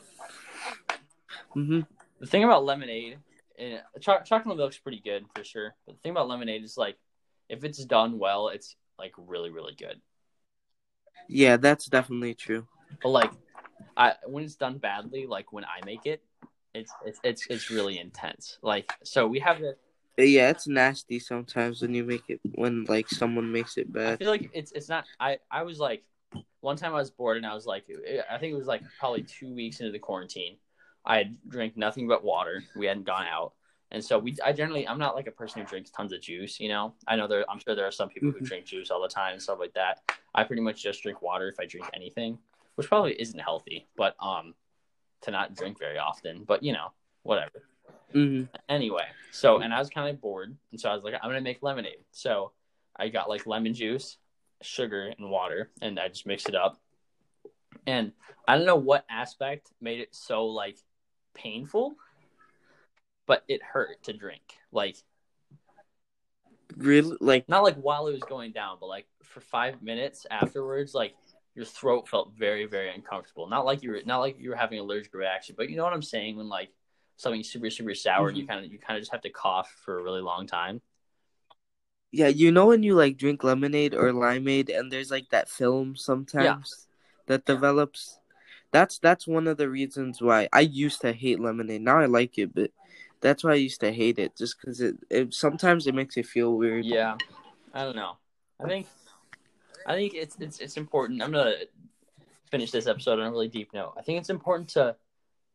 hmm 1.54 1.80
The 2.20 2.26
thing 2.26 2.44
about 2.44 2.66
lemonade, 2.66 3.18
and 3.58 3.80
cho- 4.00 4.20
chocolate 4.22 4.58
milk's 4.58 4.76
pretty 4.76 5.00
good 5.00 5.24
for 5.34 5.44
sure. 5.44 5.74
But 5.86 5.94
the 5.94 6.00
thing 6.02 6.10
about 6.12 6.28
lemonade 6.28 6.62
is 6.62 6.76
like, 6.76 6.98
if 7.54 7.64
it's 7.64 7.84
done 7.84 8.18
well, 8.18 8.48
it's 8.48 8.76
like 8.98 9.12
really 9.16 9.50
really 9.50 9.74
good. 9.74 10.00
Yeah, 11.28 11.56
that's 11.56 11.86
definitely 11.86 12.34
true. 12.34 12.66
But 13.02 13.10
like, 13.10 13.32
I 13.96 14.14
when 14.26 14.44
it's 14.44 14.56
done 14.56 14.78
badly, 14.78 15.26
like 15.26 15.52
when 15.52 15.64
I 15.64 15.84
make 15.84 16.06
it, 16.06 16.22
it's 16.74 16.92
it's 17.04 17.20
it's 17.22 17.46
it's 17.48 17.70
really 17.70 17.98
intense. 17.98 18.58
Like 18.62 18.92
so 19.02 19.26
we 19.26 19.40
have 19.40 19.60
the 19.60 19.76
Yeah, 20.16 20.50
it's 20.50 20.68
nasty 20.68 21.18
sometimes 21.18 21.82
when 21.82 21.94
you 21.94 22.04
make 22.04 22.24
it 22.28 22.40
when 22.54 22.84
like 22.84 23.08
someone 23.08 23.50
makes 23.50 23.76
it 23.76 23.92
bad. 23.92 24.14
I 24.14 24.16
feel 24.16 24.30
like 24.30 24.50
it's 24.52 24.72
it's 24.72 24.88
not 24.88 25.04
I 25.18 25.38
I 25.50 25.62
was 25.62 25.78
like 25.78 26.04
one 26.60 26.76
time 26.76 26.94
I 26.94 26.98
was 26.98 27.10
bored 27.10 27.36
and 27.36 27.46
I 27.46 27.54
was 27.54 27.66
like 27.66 27.84
I 28.30 28.38
think 28.38 28.52
it 28.52 28.56
was 28.56 28.66
like 28.66 28.82
probably 28.98 29.22
two 29.22 29.54
weeks 29.54 29.80
into 29.80 29.92
the 29.92 29.98
quarantine. 29.98 30.56
I 31.04 31.18
had 31.18 31.36
drank 31.48 31.76
nothing 31.76 32.08
but 32.08 32.24
water. 32.24 32.62
We 32.76 32.86
hadn't 32.86 33.04
gone 33.06 33.26
out. 33.26 33.52
And 33.90 34.04
so 34.04 34.18
we 34.18 34.34
I 34.44 34.52
generally 34.52 34.86
I'm 34.88 34.98
not 34.98 35.14
like 35.14 35.26
a 35.26 35.30
person 35.32 35.60
who 35.62 35.68
drinks 35.68 35.90
tons 35.90 36.12
of 36.12 36.20
juice, 36.20 36.58
you 36.58 36.68
know. 36.68 36.94
I 37.06 37.16
know 37.16 37.26
there 37.28 37.44
I'm 37.50 37.58
sure 37.60 37.74
there 37.74 37.86
are 37.86 37.92
some 37.92 38.08
people 38.08 38.30
who 38.32 38.40
Mhm. 38.40 38.44
drink 38.44 38.64
juice 38.66 38.90
all 38.90 39.00
the 39.02 39.08
time 39.08 39.32
and 39.34 39.42
stuff 39.42 39.58
like 39.60 39.74
that. 39.74 40.00
I 40.34 40.44
pretty 40.44 40.62
much 40.62 40.82
just 40.82 41.02
drink 41.02 41.22
water 41.22 41.48
if 41.48 41.60
I 41.60 41.66
drink 41.66 41.86
anything, 41.94 42.38
which 42.74 42.88
probably 42.88 43.20
isn't 43.20 43.38
healthy, 43.38 43.86
but 43.96 44.16
um 44.20 44.54
to 45.22 45.30
not 45.30 45.54
drink 45.54 45.78
very 45.78 45.98
often. 45.98 46.44
But 46.44 46.62
you 46.62 46.72
know, 46.72 46.92
whatever. 47.22 47.62
hmm 48.12 48.44
Anyway, 48.68 49.06
so 49.30 49.58
and 49.58 49.72
I 49.72 49.78
was 49.78 49.90
kind 49.90 50.08
of 50.08 50.20
bored, 50.20 50.56
and 50.70 50.80
so 50.80 50.90
I 50.90 50.94
was 50.94 51.04
like, 51.04 51.14
I'm 51.14 51.28
gonna 51.30 51.40
make 51.40 51.62
lemonade. 51.62 52.04
So 52.10 52.52
I 52.96 53.08
got 53.08 53.28
like 53.28 53.46
lemon 53.46 53.74
juice, 53.74 54.18
sugar, 54.62 55.12
and 55.18 55.30
water, 55.30 55.70
and 55.82 55.98
I 56.00 56.08
just 56.08 56.26
mixed 56.26 56.48
it 56.48 56.54
up. 56.54 56.78
And 57.86 58.12
I 58.48 58.56
don't 58.56 58.66
know 58.66 58.76
what 58.76 59.04
aspect 59.10 59.72
made 59.80 60.00
it 60.00 60.14
so 60.14 60.46
like 60.46 60.78
painful, 61.34 61.96
but 63.26 63.44
it 63.48 63.62
hurt 63.62 64.02
to 64.04 64.12
drink. 64.12 64.42
Like 64.72 64.96
Really, 66.76 67.16
like 67.20 67.48
not 67.48 67.62
like 67.62 67.76
while 67.76 68.08
it 68.08 68.12
was 68.12 68.24
going 68.24 68.52
down, 68.52 68.78
but 68.80 68.86
like 68.86 69.06
for 69.22 69.40
five 69.40 69.82
minutes 69.82 70.26
afterwards, 70.30 70.94
like 70.94 71.14
your 71.54 71.64
throat 71.66 72.08
felt 72.08 72.32
very, 72.36 72.66
very 72.66 72.92
uncomfortable. 72.92 73.46
Not 73.48 73.64
like 73.64 73.82
you 73.82 73.90
were 73.92 74.02
not 74.04 74.18
like 74.20 74.38
you 74.40 74.50
were 74.50 74.56
having 74.56 74.78
an 74.78 74.84
allergic 74.84 75.14
reaction, 75.14 75.54
but 75.56 75.68
you 75.70 75.76
know 75.76 75.84
what 75.84 75.92
I'm 75.92 76.02
saying 76.02 76.36
when 76.36 76.48
like 76.48 76.70
something's 77.16 77.50
super, 77.50 77.70
super 77.70 77.94
sour 77.94 78.28
and 78.28 78.36
you 78.36 78.44
mm-hmm. 78.44 78.52
kind 78.52 78.64
of 78.64 78.72
you 78.72 78.78
kind 78.78 78.96
of 78.96 79.02
just 79.02 79.12
have 79.12 79.20
to 79.22 79.30
cough 79.30 79.70
for 79.84 79.98
a 79.98 80.02
really 80.02 80.22
long 80.22 80.46
time. 80.46 80.80
yeah, 82.12 82.28
you 82.28 82.52
know 82.52 82.66
when 82.66 82.82
you 82.82 82.94
like 82.94 83.16
drink 83.16 83.42
lemonade 83.44 83.94
or 83.94 84.12
limeade 84.12 84.76
and 84.76 84.90
there's 84.92 85.10
like 85.10 85.28
that 85.30 85.48
film 85.48 85.96
sometimes 85.96 86.86
that 87.26 87.44
Yeah. 87.46 87.54
develops. 87.54 88.18
That's 88.72 88.98
that's 88.98 89.26
one 89.26 89.46
of 89.48 89.56
the 89.56 89.68
reasons 89.70 90.20
why 90.22 90.48
I 90.52 90.60
used 90.60 91.00
to 91.02 91.12
hate 91.12 91.40
lemonade. 91.40 91.82
Now 91.82 91.98
I 91.98 92.06
like 92.06 92.38
it, 92.38 92.54
but 92.54 92.70
that's 93.24 93.42
why 93.42 93.52
I 93.52 93.54
used 93.54 93.80
to 93.80 93.90
hate 93.90 94.18
it 94.18 94.36
just 94.36 94.60
because 94.60 94.82
it, 94.82 94.96
it 95.08 95.32
sometimes 95.32 95.86
it 95.86 95.94
makes 95.94 96.14
you 96.14 96.22
feel 96.22 96.58
weird. 96.58 96.84
Yeah, 96.84 97.16
I 97.72 97.84
don't 97.84 97.96
know. 97.96 98.18
I 98.62 98.68
think 98.68 98.86
I 99.86 99.94
think 99.94 100.12
it's 100.14 100.36
it's 100.38 100.60
it's 100.60 100.76
important. 100.76 101.22
I'm 101.22 101.32
gonna 101.32 101.54
finish 102.50 102.70
this 102.70 102.86
episode 102.86 103.18
on 103.18 103.26
a 103.26 103.30
really 103.30 103.48
deep 103.48 103.72
note. 103.72 103.94
I 103.96 104.02
think 104.02 104.20
it's 104.20 104.28
important 104.28 104.68
to 104.70 104.94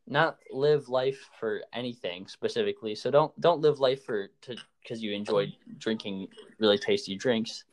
not 0.08 0.38
live 0.50 0.88
life 0.88 1.30
for 1.38 1.62
anything 1.72 2.26
specifically. 2.26 2.96
So 2.96 3.08
don't 3.08 3.40
don't 3.40 3.60
live 3.60 3.78
life 3.78 4.04
for 4.04 4.30
to 4.42 4.56
because 4.82 5.00
you 5.00 5.12
enjoy 5.12 5.54
drinking 5.78 6.26
really 6.58 6.76
tasty 6.76 7.14
drinks. 7.14 7.64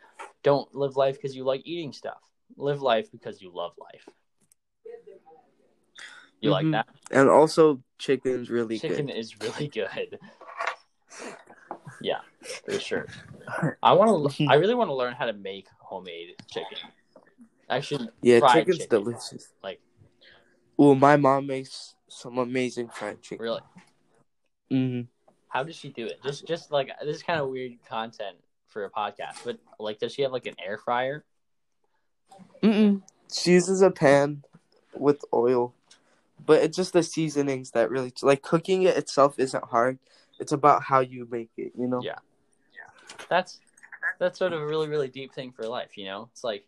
Don't 0.43 0.73
live 0.75 0.95
life 0.95 1.15
because 1.15 1.35
you 1.35 1.43
like 1.43 1.63
eating 1.65 1.91
stuff. 1.91 2.21
Live 2.55 2.83
life 2.83 3.11
because 3.11 3.41
you 3.41 3.51
love 3.51 3.71
life. 3.79 4.07
You 6.41 6.49
Mhm. 6.49 6.53
like 6.53 6.71
that? 6.71 6.87
And 7.11 7.29
also, 7.29 7.81
chicken's 7.97 8.49
really 8.49 8.77
Chicken 8.79 9.07
good. 9.07 9.13
Chicken 9.13 9.19
is 9.21 9.39
really 9.41 9.67
good. 9.67 10.19
Yeah, 11.99 12.19
for 12.63 12.79
sure. 12.79 13.07
I 13.81 13.93
want 13.93 14.31
to. 14.35 14.47
I 14.47 14.55
really 14.55 14.75
want 14.75 14.89
to 14.89 14.93
learn 14.93 15.13
how 15.13 15.25
to 15.25 15.33
make 15.33 15.67
homemade 15.79 16.35
chicken. 16.47 16.77
Actually, 17.69 18.09
Yeah, 18.21 18.39
chicken's 18.39 18.77
chicken. 18.79 19.03
delicious. 19.03 19.51
Like 19.63 19.81
Well, 20.77 20.93
my 20.93 21.15
mom 21.17 21.47
makes 21.47 21.95
some 22.07 22.37
amazing 22.37 22.89
fried 22.89 23.21
chicken. 23.21 23.43
really, 23.43 23.61
hmm 24.69 25.01
how 25.49 25.63
does 25.63 25.75
she 25.75 25.89
do 25.89 26.05
it? 26.05 26.21
Just, 26.23 26.45
just 26.45 26.71
like 26.71 26.91
this 27.03 27.15
is 27.15 27.23
kind 27.23 27.39
of 27.39 27.49
weird 27.49 27.71
content 27.87 28.37
for 28.67 28.85
a 28.85 28.91
podcast, 28.91 29.43
but 29.43 29.57
like, 29.79 29.97
does 29.97 30.13
she 30.13 30.21
have 30.21 30.31
like 30.31 30.45
an 30.45 30.55
air 30.63 30.77
fryer? 30.77 31.23
Mm-mm. 32.61 33.01
She 33.33 33.51
uses 33.51 33.81
a 33.81 33.89
pan 33.89 34.43
with 34.93 35.23
oil, 35.33 35.73
but 36.45 36.61
it's 36.61 36.77
just 36.77 36.93
the 36.93 37.03
seasonings 37.03 37.71
that 37.71 37.89
really 37.89 38.13
like 38.21 38.41
cooking 38.41 38.83
it 38.83 38.97
itself 38.97 39.39
isn't 39.39 39.63
hard. 39.65 39.99
It's 40.39 40.51
about 40.51 40.83
how 40.83 40.99
you 40.99 41.27
make 41.29 41.49
it, 41.57 41.71
you 41.77 41.87
know. 41.87 42.01
Yeah. 42.03 42.19
Yeah. 42.73 43.17
That's 43.29 43.59
that's 44.19 44.39
sort 44.39 44.53
of 44.53 44.61
a 44.61 44.65
really, 44.65 44.87
really 44.87 45.07
deep 45.07 45.33
thing 45.33 45.51
for 45.51 45.67
life. 45.67 45.97
You 45.97 46.05
know, 46.05 46.29
it's 46.31 46.43
like 46.43 46.65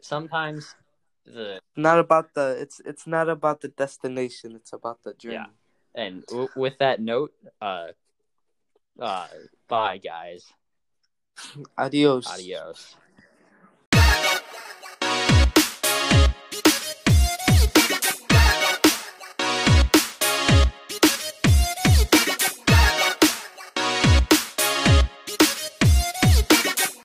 sometimes 0.00 0.74
the 1.24 1.60
Not 1.76 1.98
about 1.98 2.34
the 2.34 2.56
it's 2.60 2.80
it's 2.84 3.06
not 3.06 3.28
about 3.28 3.60
the 3.60 3.68
destination. 3.68 4.56
It's 4.56 4.72
about 4.72 5.02
the 5.04 5.14
journey. 5.14 5.36
Yeah. 5.94 6.02
and 6.02 6.26
w- 6.26 6.48
with 6.56 6.78
that 6.78 7.00
note, 7.00 7.32
uh, 7.60 7.88
uh, 8.98 9.28
bye 9.68 9.98
guys, 9.98 10.52
Adios. 11.76 12.26
adios. 12.26 12.96